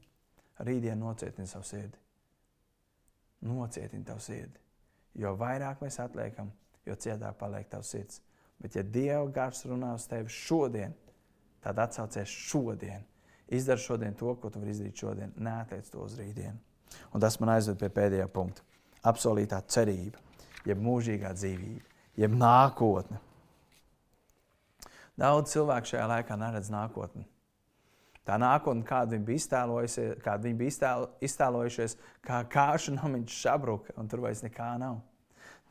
Rītdiena 0.66 0.98
nocietina 0.98 1.46
savu 1.46 1.68
sirdi. 1.68 2.01
Nocietina 3.42 4.04
tavu 4.12 4.22
sirdi. 4.22 4.60
Jo 5.18 5.34
vairāk 5.36 5.82
mēs 5.84 5.98
atliekam, 6.00 6.50
jo 6.86 6.96
cietāk 6.96 7.36
paliek 7.40 7.68
tavs 7.70 7.92
sirds. 7.94 8.20
Bet, 8.62 8.76
ja 8.78 8.84
Dieva 8.86 9.26
gars 9.34 9.64
runā 9.66 9.92
uz 9.98 10.06
tevi 10.06 10.30
šodien, 10.30 10.94
tad 11.62 11.78
atsaucies 11.82 12.30
šodien. 12.30 13.02
Izdari 13.52 13.82
šodien 13.82 14.14
to, 14.16 14.34
ko 14.38 14.50
tu 14.50 14.62
vari 14.62 14.72
izdarīt 14.72 15.02
šodien. 15.02 15.34
Nētiec 15.36 15.90
to 15.92 16.04
uz 16.06 16.14
rītdienu. 16.18 16.56
Un 17.12 17.20
tas 17.20 17.38
man 17.40 17.56
aizved 17.56 17.80
pie 17.80 17.90
pēdējā 17.92 18.28
punkta. 18.32 18.64
Absolūtā 19.08 19.58
cerība, 19.66 20.20
jeb 20.68 20.80
mūžīgā 20.80 21.32
dzīvība, 21.34 21.98
jeb 22.22 22.36
nākotne. 22.38 23.18
Daudz 25.18 25.52
cilvēku 25.52 25.90
šajā 25.92 26.06
laikā 26.08 26.38
neredz 26.40 26.70
nākotni. 26.72 27.26
Tā 28.26 28.36
nākotne, 28.38 28.84
kādu 28.86 29.16
viņi 29.16 29.24
bija, 29.26 30.10
kādu 30.22 30.46
viņi 30.46 30.58
bija 30.58 30.72
iztēlo, 30.72 31.08
iztēlojušies, 31.26 31.96
kā 32.22 32.42
kāšu 32.50 32.94
namiņš 32.94 33.38
sabruka, 33.42 33.94
un 33.98 34.10
tur 34.10 34.22
vairs 34.22 34.44
nekā 34.44 34.68
nav. 34.78 35.00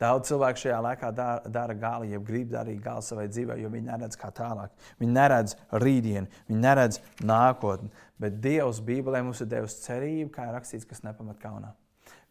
Daudz 0.02 0.32
cilvēku 0.32 0.58
šajā 0.64 0.78
laikā 0.82 1.12
dara, 1.14 1.50
dara 1.52 1.74
gāli, 1.78 2.10
jeb 2.10 2.24
grib 2.26 2.50
darīt 2.50 2.80
gāli 2.82 3.04
savai 3.06 3.28
dzīvei, 3.30 3.60
jo 3.62 3.70
viņi 3.70 3.86
neredz 3.86 4.18
kā 4.18 4.32
tālāk. 4.34 4.72
Viņi 5.00 5.14
neredz 5.14 5.54
rītdienu, 5.78 6.28
viņi 6.48 6.60
neredz 6.60 6.98
nākotni. 7.22 7.88
Bet 8.20 8.40
Dievs 8.42 8.82
Bībelē 8.84 9.22
mums 9.22 9.40
ir 9.44 9.50
devis 9.52 9.78
cerību, 9.84 10.32
kā 10.34 10.48
ir 10.48 10.56
rakstīts, 10.58 10.88
kas 10.88 11.04
nepamat 11.06 11.38
kaunā. 11.40 11.70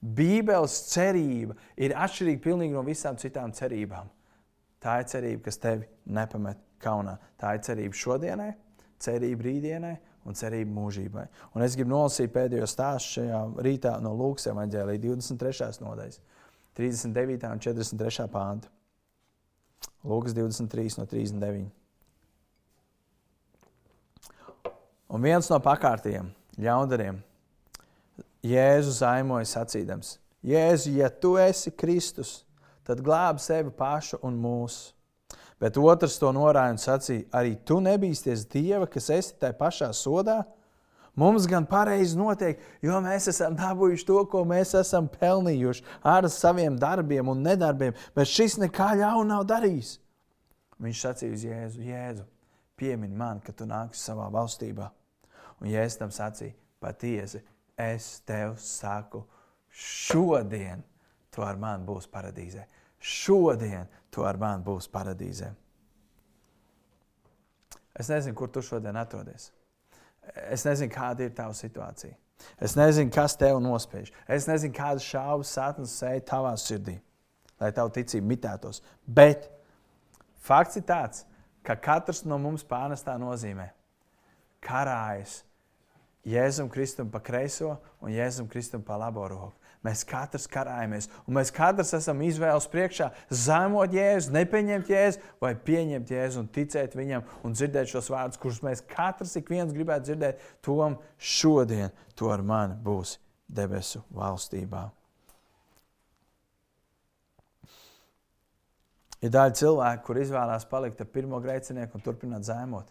Bībeles 0.01 0.75
cerība 0.91 1.55
ir 1.77 1.95
atšķirīga 1.95 2.73
no 2.73 2.83
visām 2.85 3.17
citām 3.21 3.53
cerībām. 3.55 4.09
Tā 4.81 4.99
ir 4.99 5.09
cerība, 5.09 5.45
kas 5.47 5.61
tevi 5.61 5.87
nepamet 6.05 6.59
kaunā. 6.81 7.17
Tā 7.39 7.55
ir 7.55 7.65
cerība 7.65 7.97
šodienai, 7.97 8.51
cerība 8.99 9.47
rītdienai 9.47 9.95
un 10.25 10.37
cerība 10.37 10.73
mūžībai. 10.75 11.25
Un 11.55 11.65
es 11.65 11.75
gribu 11.77 11.93
nolasīt 11.93 12.33
pēdējo 12.33 12.67
stāstu 12.69 13.19
šajā 13.19 13.41
rītā 13.65 13.95
no 14.03 14.13
Lūkas 14.17 14.49
evanģēlīja 14.51 15.01
23. 15.07 15.81
nodaļas, 15.83 16.21
39. 16.77 17.49
un 17.51 17.63
43. 17.65 18.27
pānta. 18.31 18.71
Lūkas 20.07 20.35
23 20.37 20.99
no 21.01 21.07
39. 21.09 21.67
Un 25.11 25.25
viens 25.25 25.49
no 25.51 25.57
pakārtiem, 25.59 26.29
ļaundariem, 26.61 27.19
Jēzus 28.41 29.01
zaimoja 29.03 29.45
sacīdams: 29.45 30.15
Jēzu, 30.41 30.95
ja 30.97 31.11
tu 31.13 31.35
esi 31.37 31.69
Kristus, 31.77 32.39
tad 32.87 33.03
glābi 33.05 33.43
sevi 33.43 33.73
pašu 33.77 34.17
un 34.25 34.39
mūsu. 34.41 34.95
Bet 35.61 35.77
otrs 35.77 36.17
to 36.17 36.31
norāja 36.33 36.73
un 36.73 36.81
sacīja: 36.81 37.27
Arī 37.37 37.53
tu 37.65 37.77
nebīsties 37.83 38.47
Dieva, 38.49 38.87
kas 38.89 39.11
esi 39.13 39.35
tajā 39.39 39.53
pašā 39.59 39.91
sodā? 39.93 40.41
Mums 41.15 41.45
gan 41.45 41.65
pareizi 41.67 42.15
notiek, 42.15 42.61
jo 42.81 42.97
mēs 43.03 43.27
esam 43.27 43.53
dabūjuši 43.59 44.05
to, 44.07 44.21
ko 44.31 44.45
mēs 44.47 44.71
esam 44.79 45.09
pelnījuši 45.11 45.83
ar 46.07 46.27
saviem 46.31 46.77
darbiem 46.79 47.29
un 47.29 47.43
nedarbiem, 47.43 47.97
bet 48.15 48.31
šis 48.31 48.55
nekā 48.63 48.93
ļauna 49.01 49.27
nav 49.33 49.43
darījis. 49.49 49.97
Viņš 50.81 51.03
sacīja 51.05 51.35
uz 51.35 51.45
Jēzu: 51.45 51.83
Jēzu, 51.85 52.25
piemini 52.79 53.19
man, 53.19 53.43
ka 53.43 53.53
tu 53.53 53.67
nāksi 53.69 54.01
savā 54.01 54.31
valstībā. 54.33 54.87
Un 55.61 55.69
Jēzus 55.69 55.99
tam 55.99 56.15
sacīja: 56.15 56.55
Patiesi, 56.81 57.43
es 57.77 58.07
tev 58.25 58.55
saku, 58.57 59.25
šodien 59.69 60.81
tu 61.29 61.43
ar 61.45 61.59
mani 61.59 61.85
būsi 61.85 62.09
paradīzē. 62.09 62.65
Šodien 63.01 63.85
tu 64.11 64.25
ar 64.27 64.39
mani 64.39 64.63
būsi 64.65 64.91
paradīzē. 64.91 65.51
Es 67.99 68.09
nezinu, 68.11 68.35
kur 68.37 68.51
tu 68.51 68.63
šodien 68.63 68.97
atrodies. 68.97 69.49
Es 70.51 70.63
nezinu, 70.67 70.91
kāda 70.93 71.25
ir 71.25 71.33
tava 71.35 71.55
situācija. 71.57 72.13
Es 72.61 72.75
nezinu, 72.77 73.11
kas 73.13 73.35
tev 73.37 73.59
nospiež. 73.61 74.11
Es 74.29 74.47
nezinu, 74.49 74.73
kādas 74.75 75.05
šaubas 75.05 75.51
sāpes 75.53 75.97
sēž 75.99 76.23
tavā 76.29 76.53
sirdī, 76.57 76.97
lai 77.61 77.71
tavu 77.75 77.91
ticību 77.93 78.31
mitētos. 78.31 78.81
Bet 79.05 79.49
fakts 80.41 80.79
ir 80.79 80.87
tāds, 80.87 81.25
ka 81.65 81.75
katrs 81.77 82.23
no 82.25 82.39
mums 82.41 82.65
pārnestā 82.65 83.17
nozīmē 83.21 83.69
karājas 84.65 85.41
Jēzum 86.25 86.69
Kristum 86.69 87.09
pa 87.09 87.17
kreiso 87.23 87.75
un 88.01 88.13
Jēzum 88.13 88.49
Kristum 88.49 88.83
pa 88.85 88.97
labo 89.01 89.25
roku. 89.27 89.57
Mēs 89.81 90.03
katrs 90.05 90.45
karājamies, 90.51 91.07
un 91.25 91.39
mēs 91.39 91.49
katrs 91.53 91.95
esam 91.97 92.19
izvēles 92.21 92.67
priekšā 92.69 93.07
zemot 93.33 93.95
jēzu, 93.95 94.29
nepieņemt 94.35 94.91
jēzu, 94.93 95.23
vai 95.41 95.55
pieņemt 95.57 96.13
jēzu 96.13 96.43
un 96.43 96.49
ticēt 96.53 96.93
viņam 96.97 97.25
un 97.41 97.57
dzirdēt 97.57 97.89
šos 97.89 98.11
vārdus, 98.13 98.37
kurus 98.41 98.61
mēs 98.61 98.85
katrs 98.85 99.33
ik 99.41 99.49
viens 99.49 99.73
gribētu 99.73 100.11
dzirdēt. 100.11 100.45
Tom 100.61 100.99
šodien 101.17 101.89
to 102.13 102.29
ar 102.29 102.45
mani 102.45 102.77
būs 102.85 103.17
debesu 103.49 104.03
valstībā. 104.13 104.85
Ir 109.21 109.33
daļa 109.33 109.57
cilvēku, 109.57 110.05
kur 110.05 110.17
izvēlās 110.21 110.65
palikt 110.69 111.01
ar 111.01 111.09
pirmo 111.13 111.41
grēcinieku 111.41 111.97
un 111.97 112.05
turpināt 112.05 112.45
zēmot, 112.45 112.87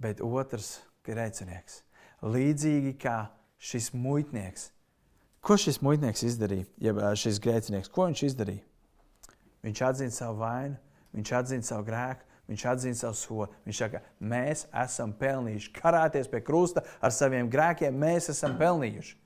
bet 0.00 0.20
otrs 0.24 0.78
grēcinieks, 1.04 1.82
līdzīgi 2.24 2.96
kā 3.00 3.16
šis 3.62 3.92
muitnieks, 3.96 4.70
Ko 5.42 5.56
šis 5.58 5.80
muitnieks 5.82 6.22
izdarīja, 6.22 6.68
ja 6.78 7.08
šis 7.18 7.40
grēcinieks, 7.42 7.90
ko 7.90 8.04
viņš 8.06 8.20
izdarīja? 8.28 8.62
Viņš 9.66 9.80
atzina 9.88 10.14
savu 10.14 10.36
vainu, 10.38 10.76
viņš 11.16 11.32
atzina 11.34 11.66
savu 11.66 11.86
grēku, 11.88 12.28
viņš 12.50 12.64
atzina 12.70 12.98
savu 13.00 13.18
sodu. 13.18 13.56
Viņš 13.66 13.80
saka, 13.82 14.02
mēs 14.22 14.62
esam 14.84 15.14
pelnījuši 15.18 15.72
karāties 15.80 16.30
pie 16.30 16.42
krusta 16.46 16.84
ar 17.02 17.14
saviem 17.14 17.50
grēkiem, 17.50 17.98
mēs 17.98 18.30
esam 18.30 18.54
pelnījuši. 18.60 19.16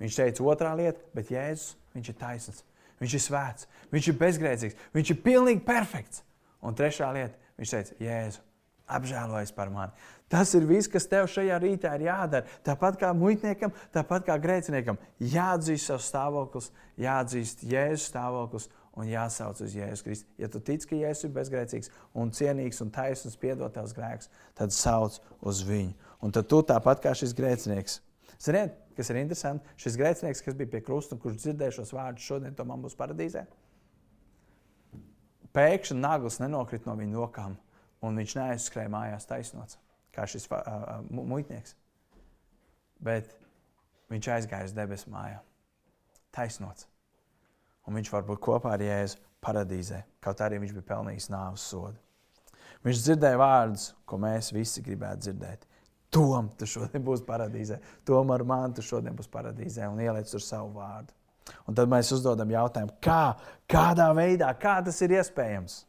Viņš 0.00 0.18
teica 0.22 0.46
otrā 0.54 0.72
lieta, 0.78 1.04
bet 1.12 1.34
Jēzus, 1.34 1.76
viņš 1.92 2.08
ir 2.14 2.18
taisns, 2.22 2.64
viņš 3.02 3.18
ir 3.18 3.24
svēts, 3.26 3.68
viņš 3.92 4.08
ir 4.08 4.18
bezgrēcīgs, 4.24 4.80
viņš 4.96 5.12
ir 5.12 5.20
pilnīgi 5.26 5.64
perfekts. 5.68 6.24
Un 6.64 6.80
trešā 6.80 7.12
lieta, 7.12 7.36
viņš 7.60 7.76
teica, 7.76 8.00
Jēzu, 8.00 8.40
apžēlojies 8.90 9.54
par 9.56 9.70
mani. 9.72 9.92
Tas 10.32 10.54
ir 10.56 10.64
viss, 10.64 10.88
kas 10.88 11.04
tev 11.10 11.26
šajā 11.28 11.58
rītā 11.60 11.90
ir 11.98 12.06
jādara. 12.06 12.48
Tāpat 12.64 12.96
kā 13.00 13.10
muitniekam, 13.16 13.74
tāpat 13.92 14.24
kā 14.28 14.38
grēciniekam. 14.40 14.96
Jāatzīst 15.20 15.90
savs 15.90 16.06
stāvoklis, 16.08 16.70
jāatzīst 17.00 17.66
Jēzus 17.68 18.06
stāvoklis 18.08 18.68
un 18.96 19.08
jāsauc 19.08 19.60
uz 19.64 19.74
Jēzus 19.76 20.04
Kristu. 20.06 20.30
Ja 20.40 20.48
tu 20.52 20.60
tici, 20.64 20.88
ka 20.88 20.96
Jēzus 20.96 21.28
ir 21.28 21.34
bezgrēcīgs 21.36 21.92
un 22.16 22.32
cienīgs 22.32 22.80
un 22.84 22.92
taisns 22.94 23.36
piedot 23.40 23.72
tavus 23.74 23.92
grēkus, 23.96 24.30
tad 24.58 24.72
sauc 24.72 25.18
uz 25.40 25.60
viņu. 25.68 25.92
Un 26.24 26.32
tad 26.32 26.48
tu 26.48 26.62
tāpat 26.64 27.02
kā 27.04 27.12
šis 27.18 27.34
grēcinieks. 27.36 27.98
Ziniet, 28.42 28.78
kas 28.96 29.10
ir 29.12 29.20
interesanti? 29.20 29.68
Šis 29.80 29.98
grēcinieks, 30.00 30.42
kas 30.44 30.56
bija 30.58 30.70
pie 30.72 30.80
krusta 30.84 31.18
kurš 31.20 31.42
dzirdēja 31.44 31.76
šos 31.78 31.92
vārdus, 31.94 32.24
šodien 32.24 32.56
to 32.56 32.66
man 32.68 32.80
būs 32.84 32.96
paradīzē. 32.98 33.44
Pēkšņi 35.52 35.98
nagls 36.00 36.40
nenokrita 36.40 36.88
no 36.88 36.96
viņa 36.96 37.20
rokām, 37.20 37.58
un 38.02 38.18
viņš 38.18 38.36
neaizskrēja 38.38 38.92
mājās 38.92 39.28
taisnots, 39.30 39.78
kā 40.14 40.26
šis 40.28 40.48
uh, 40.52 41.00
muitnieks. 41.10 41.76
Bet 43.02 43.34
viņš 44.12 44.32
aizgāja 44.36 44.68
uz 44.68 44.76
debesu 44.76 45.10
mājā, 45.10 45.40
taisnots 46.34 46.88
un 47.86 47.98
viņš 47.98 48.12
var 48.12 48.26
būt 48.26 48.42
kopā 48.42 48.76
ar 48.76 48.84
Jēzu 48.84 49.20
paradīzē, 49.42 50.02
kaut 50.22 50.42
arī 50.44 50.60
viņš 50.62 50.74
bija 50.76 50.88
pelnījis 50.92 51.28
nāves 51.32 51.64
sodu. 51.72 51.98
Viņš 52.82 53.02
dzirdēja 53.06 53.38
vārdus, 53.38 53.88
ko 54.06 54.18
mēs 54.22 54.50
visi 54.54 54.82
gribētu 54.82 55.26
dzirdēt. 55.26 55.66
Tom, 56.12 56.50
tu 56.58 56.66
šodien 56.68 57.02
būsi 57.04 57.24
paradīzē, 57.24 57.78
Tom 58.06 58.30
ar 58.34 58.44
mani 58.46 58.76
tu 58.76 58.84
šodien 58.84 59.16
būsi 59.16 59.30
paradīzē 59.32 59.88
un 59.88 60.02
ieliec 60.02 60.30
tur 60.30 60.42
savu 60.44 60.74
vārdu. 60.76 61.14
Un 61.66 61.74
tad 61.78 61.90
mēs 61.90 62.12
uzdodam 62.14 62.50
jautājumu, 62.52 62.94
kā, 63.02 63.34
kādā 63.70 64.10
veidā, 64.14 64.50
kā 64.60 64.76
tas 64.84 65.00
ir 65.02 65.16
iespējams? 65.16 65.80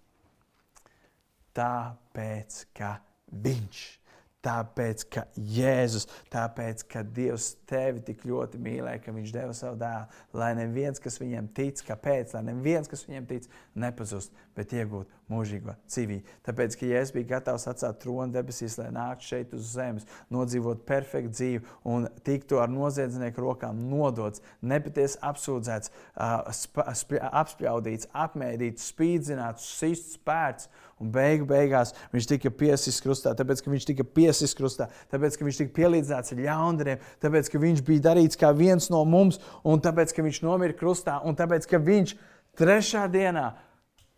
Tāpēc, 1.57 2.63
ka 2.77 2.95
viņš 3.33 3.83
ir 3.89 4.03
Tāpēc, 4.43 5.05
ka 5.07 5.21
Jēzus, 5.39 6.03
tāpēc, 6.31 6.81
ka 6.91 6.99
Dievs 7.15 7.53
tevi 7.69 8.01
tik 8.03 8.25
ļoti 8.27 8.59
mīlēja, 8.59 8.99
ka 9.05 9.13
Viņš 9.15 9.31
deva 9.31 9.53
savu 9.55 9.77
dēlu, 9.79 10.19
lai 10.35 10.49
neviens, 10.57 10.99
kas 10.99 11.15
viņam 11.21 11.47
tic, 11.55 11.79
kāpēc, 11.87 12.33
lai 12.35 12.41
neviens, 12.49 12.91
kas 12.91 13.05
viņam 13.07 13.29
tic, 13.29 13.47
nepazust, 13.79 14.35
bet 14.57 14.73
iegūtu 14.75 15.21
mūžīgo 15.31 15.75
dzīvību. 15.89 16.37
Tāpēc, 16.45 16.77
ka 16.79 16.89
Jēzus 16.89 17.15
bija 17.15 17.29
gatavs 17.35 17.67
atstāt 17.71 17.99
troni 18.03 18.35
debesīs, 18.35 18.77
lai 18.79 18.89
nāktu 18.93 19.29
šeit 19.31 19.53
uz 19.57 19.73
zemes, 19.73 20.07
nodzīvot 20.33 20.85
perfektu 20.87 21.33
dzīvi 21.33 21.63
un 21.89 22.07
tiktu 22.27 22.61
ar 22.61 22.71
noziedznieku 22.73 23.43
rokām 23.43 23.85
nodots, 23.89 24.43
nepatiesi 24.61 25.19
apsūdzēts, 25.25 25.93
apspļaudīts, 26.15 28.11
apmēdīts, 28.25 28.89
spīdzināts, 28.93 29.69
sists, 29.79 30.17
spērts 30.19 30.69
Un 31.03 31.09
beigu 31.11 31.43
beigās 31.49 31.91
viņš 32.13 32.27
tika 32.29 32.51
piesists 32.53 33.03
krustā, 33.03 33.33
tāpēc 33.35 33.63
ka 33.63 33.71
viņš 33.73 33.87
tika 33.89 34.05
piesists 34.07 34.55
krustā, 34.55 34.87
tāpēc 35.11 35.35
ka 35.35 35.47
viņš 35.47 35.59
tika 35.59 35.75
pielīdzināts 35.75 36.35
ar 36.35 36.41
ļaundariem, 36.45 37.01
tāpēc 37.23 37.49
ka 37.51 37.59
viņš 37.59 37.81
bija 37.87 38.05
darīts 38.07 38.39
kā 38.39 38.53
viens 38.55 38.87
no 38.93 39.01
mums, 39.09 39.41
un 39.67 39.83
tāpēc 39.83 40.13
ka 40.15 40.23
viņš 40.23 40.39
nomira 40.45 40.77
krustā, 40.79 41.17
un 41.27 41.35
tāpēc 41.39 41.67
ka 41.67 41.81
viņš 41.83 42.15
trešā 42.59 43.07
dienā 43.11 43.49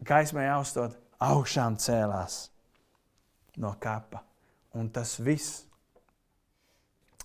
gaismai 0.04 0.48
austot 0.52 0.98
augšām 1.24 1.78
cēlās 1.80 2.50
no 3.62 3.74
kapa. 3.80 4.24
Un 4.76 4.90
tas 4.92 5.16
viss, 5.24 5.64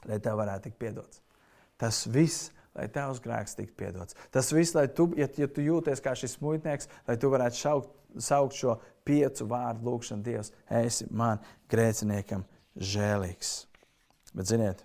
lai 0.06 0.20
tev 0.22 0.38
varētu 0.38 0.68
tikt 0.68 0.78
piedots. 0.78 1.22
Tas 1.80 2.04
viss, 2.06 2.50
lai 2.76 2.86
tavs 2.92 3.18
grēks 3.24 3.56
tiktu 3.58 3.74
piedots. 3.82 4.14
Tas 4.30 4.52
viss, 4.54 4.74
lai 4.76 4.86
tu, 4.94 5.08
ja, 5.18 5.26
ja 5.36 5.48
tu 5.50 5.64
jūties 5.64 6.02
kā 6.04 6.14
šis 6.18 6.38
muitnieks, 6.42 6.88
lai 7.08 7.16
tu 7.18 7.30
varētu 7.32 7.58
šaukt, 7.58 7.96
saukt 8.22 8.58
šo 8.58 8.76
piecu 9.06 9.46
vārdu 9.50 9.88
lūgšanu 9.88 10.26
Dievs, 10.26 10.52
esi 10.80 11.08
man 11.10 11.42
grēciniekam 11.70 12.44
žēlīgs. 12.76 13.54
Bet 14.36 14.50
ziniet, 14.50 14.84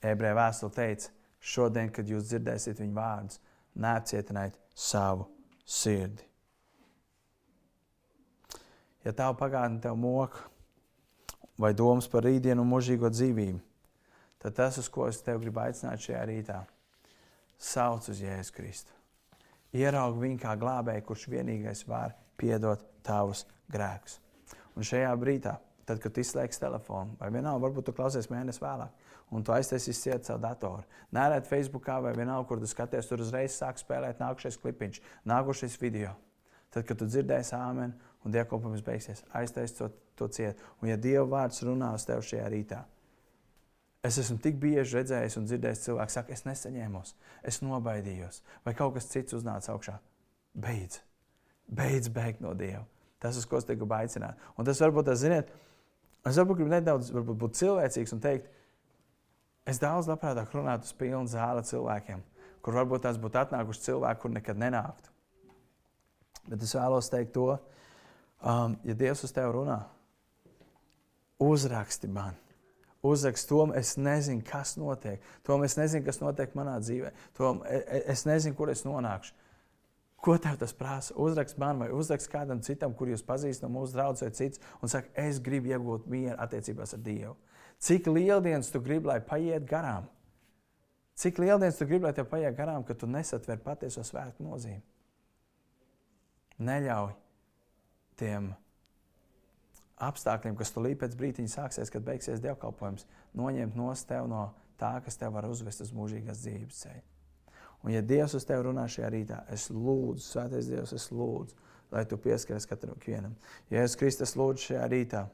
ebreju 0.00 0.38
vēstule 0.38 0.76
teica, 0.76 1.12
šodien, 1.42 1.92
kad 1.92 2.08
jūs 2.08 2.30
dzirdēsiet 2.30 2.80
viņu 2.80 2.96
vārdus, 2.96 3.40
neapcietiniet 3.76 4.56
savu 4.78 5.28
sirdi. 5.64 6.24
Ja 9.02 9.12
tā 9.16 9.28
pagātne 9.34 9.80
tev 9.82 9.96
moka, 9.98 10.44
vai 11.58 11.72
domas 11.74 12.08
par 12.10 12.24
rītdienu 12.26 12.62
un 12.62 12.70
mūžīgo 12.70 13.10
dzīvību, 13.10 13.58
tad 14.42 14.56
tas, 14.58 14.78
uz 14.78 14.88
ko 14.90 15.08
es 15.10 15.20
tev 15.22 15.42
gribu 15.42 15.62
aicināt 15.62 16.02
šajā 16.02 16.22
rītā, 16.30 16.60
sauc 17.58 18.08
uz 18.10 18.22
Jēzu 18.22 18.54
Kristu. 18.56 18.94
Ieraug 19.72 20.18
viņu 20.20 20.38
kā 20.42 20.54
glābēju, 20.60 21.04
kurš 21.08 21.28
vienīgais 21.32 21.86
var 21.88 22.14
piedot 22.36 22.82
tavus 23.06 23.46
grēkus. 23.72 24.18
Un 24.76 24.86
šajā 24.86 25.12
brīdī, 25.18 25.54
tad, 25.88 26.00
kad 26.02 26.14
tu 26.14 26.22
izslēgsi 26.22 26.60
telefonu, 26.62 27.16
vai 27.20 27.30
vienalga, 27.34 27.62
varbūt 27.66 27.88
tu 27.88 27.94
klausies 27.96 28.30
mēnesi 28.32 28.62
vēlāk, 28.62 29.08
un 29.32 29.44
tu 29.46 29.54
aiztaisīsi 29.54 30.08
ciet 30.08 30.28
savu 30.28 30.42
datoru, 30.44 30.84
nērēt 31.14 31.48
Facebookā 31.50 31.98
vai 32.04 32.14
vienalga, 32.16 32.46
kur 32.48 32.62
tu 32.62 32.70
skaties, 32.70 33.08
tur 33.10 33.24
uzreiz 33.24 33.56
sāk 33.56 33.80
spēlēt 33.80 34.22
nākušais 34.22 34.60
klipiņš, 34.62 35.02
nākušais 35.28 35.76
video. 35.82 36.14
Tad, 36.72 36.86
kad 36.88 36.96
tu 37.00 37.08
dzirdēsi 37.08 37.56
āmeni 37.58 37.92
un 38.24 38.32
dievkalpojums 38.32 38.84
beigsies, 38.86 39.26
aiztaisi 39.36 39.76
to, 39.80 39.90
to 40.16 40.30
ciet. 40.32 40.60
Un 40.80 40.92
ja 40.92 40.96
Dieva 40.96 41.26
vārds 41.28 41.64
runā 41.66 41.90
uz 41.96 42.06
tevi 42.08 42.24
šajā 42.30 42.48
rītā, 42.52 42.80
Es 44.02 44.16
esmu 44.18 44.40
tik 44.42 44.56
bieži 44.58 44.96
redzējis 44.96 45.36
un 45.38 45.44
dzirdējis 45.46 45.84
cilvēku, 45.84 46.10
saka, 46.10 46.34
es 46.34 46.42
nesaņēmos, 46.42 47.12
es 47.46 47.60
nobaidījos, 47.62 48.40
vai 48.66 48.74
kaut 48.74 48.96
kas 48.96 49.06
cits 49.12 49.36
uznāca 49.38 49.70
augšā. 49.76 49.94
Beidz! 50.58 50.98
Beidz 51.70 52.10
bēgt 52.10 52.42
no 52.42 52.50
Dieva. 52.58 52.82
Tas, 53.22 53.38
uz 53.38 53.46
ko 53.46 53.60
es 53.60 53.68
tiku 53.68 53.86
aicināts. 53.94 54.50
Un 54.58 54.66
tas 54.66 54.82
varbūt, 54.82 55.06
tas, 55.06 55.20
ziniet, 55.22 55.52
es 56.30 56.38
varbūt 56.38 56.60
gribu 56.60 56.72
nedaudz 56.72 57.10
varbūt, 57.14 57.38
būt 57.40 57.58
cilvēcīgs 57.58 58.14
un 58.16 58.22
teikt, 58.22 58.50
es 59.68 59.80
daudz 59.82 60.10
labprātāk 60.10 60.54
runātu 60.54 60.88
uz 60.88 60.94
pilnu 60.98 61.30
zāli 61.30 61.64
cilvēkiem, 61.66 62.22
kur 62.62 62.78
varbūt 62.78 63.06
tās 63.06 63.18
būtu 63.22 63.42
atnākuši 63.42 63.86
cilvēki, 63.88 64.22
kur 64.22 64.34
nekad 64.34 64.60
nenāktu. 64.60 65.10
Bet 66.48 66.62
es 66.62 66.74
vēlos 66.74 67.10
teikt 67.10 67.34
to, 67.36 67.50
um, 68.42 68.78
ja 68.86 68.96
Dievs 68.98 69.22
uz 69.26 69.34
tevi 69.34 69.52
runā, 69.54 69.78
uzraksti 71.42 72.10
man. 72.10 72.38
Uzrakst 73.02 73.48
to, 73.50 73.64
es 73.74 73.96
nezinu, 73.98 74.44
kas 74.46 74.76
notiek. 74.78 75.22
To 75.46 75.56
es 75.66 75.74
nezinu, 75.74 76.04
kas 76.06 76.20
notiek 76.22 76.52
manā 76.54 76.76
dzīvē. 76.78 77.10
To 77.38 77.56
e, 77.66 77.80
e, 77.80 78.02
es 78.14 78.22
nezinu, 78.28 78.54
kur 78.58 78.70
es 78.70 78.84
nonākšu. 78.86 79.34
Ko 80.22 80.36
tev 80.38 80.54
tas 80.60 80.70
prasa? 80.72 81.14
Uzrakst 81.18 81.58
man 81.58 81.80
vai 81.82 81.88
uzrakst 81.90 82.30
kādam 82.30 82.60
citam, 82.62 82.92
kur 82.94 83.10
jūs 83.10 83.24
pazīstat 83.26 83.66
no 83.66 83.72
mūsu 83.74 83.96
draugs 83.96 84.22
vai 84.22 84.30
cits, 84.30 84.60
un 84.78 84.90
saka, 84.92 85.10
es 85.18 85.40
gribu 85.42 85.72
iegūt 85.72 86.06
mieru 86.06 86.36
attiecībās 86.44 86.94
ar 86.94 87.02
Dievu. 87.02 87.34
Cik 87.82 88.06
lieldienas 88.06 88.70
tu 88.70 88.78
gribi, 88.78 89.10
lai 89.10 89.18
paiet 89.26 89.66
garām? 89.66 90.06
Cik 91.18 91.42
lieldienas 91.42 91.80
tu 91.80 91.88
gribi, 91.90 92.06
lai 92.06 92.14
tev 92.14 92.30
paiet 92.30 92.54
garām, 92.54 92.86
ka 92.86 92.94
tu 92.94 93.10
nesatver 93.10 93.58
patieso 93.64 94.04
svētku 94.06 94.46
nozīmi? 94.46 94.84
Neļauj 96.62 97.16
tiem 98.22 98.52
apstākļiem, 100.02 100.54
kas 100.58 100.70
tulīt 100.74 101.02
pēc 101.02 101.18
brīdiņa 101.18 101.56
sāksies, 101.56 101.90
kad 101.90 102.06
beigsies 102.06 102.42
dievkalpojums, 102.44 103.08
noņemt 103.38 103.74
no 103.78 103.90
tev 104.06 104.30
no 104.30 104.52
tā, 104.78 105.00
kas 105.02 105.18
tev 105.18 105.34
var 105.34 105.50
uzvest 105.50 105.82
uz 105.82 105.90
mūžīgās 105.94 106.46
dzīves 106.46 106.84
ceļu. 106.84 107.11
Un, 107.82 107.90
ja 107.90 108.02
Dievs 108.06 108.36
uz 108.38 108.46
tevi 108.46 108.68
runā 108.68 108.86
šajā 108.90 109.10
rītā, 109.10 109.42
es 109.50 109.66
lūdzu, 109.74 110.22
Svētais 110.22 110.70
Dievs, 110.70 110.94
es 110.94 111.08
lūdzu, 111.10 111.56
lai 111.92 112.04
tu 112.08 112.18
pieskaries 112.20 112.68
katram 112.70 112.98
vienam. 113.02 113.34
Ja 113.72 113.82
es 113.82 113.96
Kristus 113.98 114.36
lūdzu 114.38 114.68
šajā 114.68 114.84
rītā, 114.92 115.24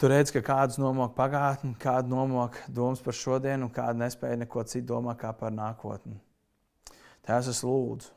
tu 0.00 0.08
redz, 0.08 0.32
ka 0.32 0.40
kāds 0.44 0.80
nomok 0.80 1.12
pagātni, 1.18 1.74
kādu 1.80 2.14
nomok 2.14 2.56
domas 2.72 3.04
par 3.04 3.16
šodienu, 3.16 3.68
un 3.68 3.74
kādu 3.74 4.00
nespēja 4.00 4.40
neko 4.40 4.64
citu 4.64 4.88
domāt 4.94 5.20
kā 5.20 5.34
par 5.36 5.52
nākotni. 5.52 6.16
Tēvs, 7.28 7.52
es 7.52 7.60
lūdzu. 7.66 8.16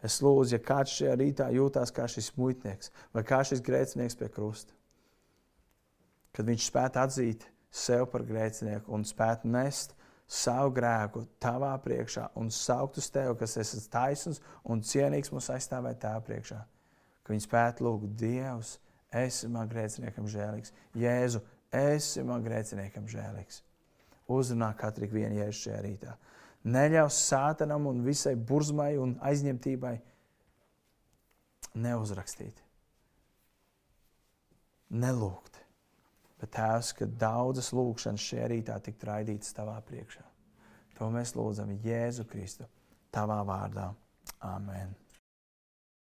Es 0.00 0.16
lūdzu, 0.24 0.56
ja 0.56 0.64
kāds 0.64 0.96
šajā 0.96 1.14
rītā 1.20 1.50
jūtās 1.52 1.92
kā 1.92 2.06
šis 2.08 2.32
muitnieks 2.40 2.88
vai 3.12 3.24
kā 3.28 3.42
šis 3.44 3.60
grēcinieks 3.64 4.16
pie 4.16 4.30
krusta, 4.32 4.72
kad 6.32 6.48
viņš 6.48 6.68
spētu 6.70 7.02
atzīt 7.02 7.44
sev 7.70 8.06
par 8.08 8.24
grēcinieku 8.24 8.94
un 8.96 9.04
spētu 9.04 9.50
nest 9.52 9.92
savu 10.30 10.70
grēku 10.76 11.24
tavā 11.42 11.72
priekšā 11.82 12.28
un 12.38 12.52
saukt 12.54 13.00
uz 13.00 13.08
tevi, 13.10 13.34
kas 13.40 13.56
esi 13.58 13.82
taisns 13.90 14.38
un 14.62 14.82
cienīgs 14.86 15.32
mums 15.34 15.50
aizstāvēt 15.50 15.98
tavā 16.04 16.22
priekšā. 16.26 16.60
Ka 17.24 17.34
viņi 17.34 17.46
spētu 17.46 17.86
lūgt 17.86 18.14
Dievs, 18.20 18.76
esi 19.10 19.50
man 19.50 19.68
grēciniekam 19.70 20.28
žēlīgs. 20.30 20.72
Jēzu, 20.98 21.42
esi 21.74 22.22
man 22.26 22.44
grēciniekam 22.46 23.10
žēlīgs. 23.10 23.64
Uzrunā 24.30 24.70
katru 24.78 25.10
vienu 25.10 25.40
jēzu 25.40 25.64
šajā 25.64 25.82
rītā. 25.86 26.14
Neļaus 26.70 27.18
sātanam 27.26 27.88
un 27.90 28.04
visai 28.04 28.36
burzmai 28.36 28.92
un 29.00 29.16
aizņemtībai 29.26 29.94
neuzrakstīt, 31.80 32.62
nelūgt. 34.90 35.49
Bet 36.40 36.54
tēvs, 36.56 36.94
ka 36.96 37.08
daudzas 37.20 37.72
lūgšanas 37.76 38.26
šajā 38.30 38.48
rītā 38.54 38.78
tikt 38.84 39.04
raidītas 39.04 39.52
tavā 39.56 39.76
priekšā. 39.88 40.24
To 40.96 41.08
mēs 41.12 41.34
lūdzam 41.36 41.74
Jēzu 41.84 42.26
Kristu, 42.28 42.68
tavā 43.12 43.40
vārdā. 43.48 43.90
Amen. 44.48 44.99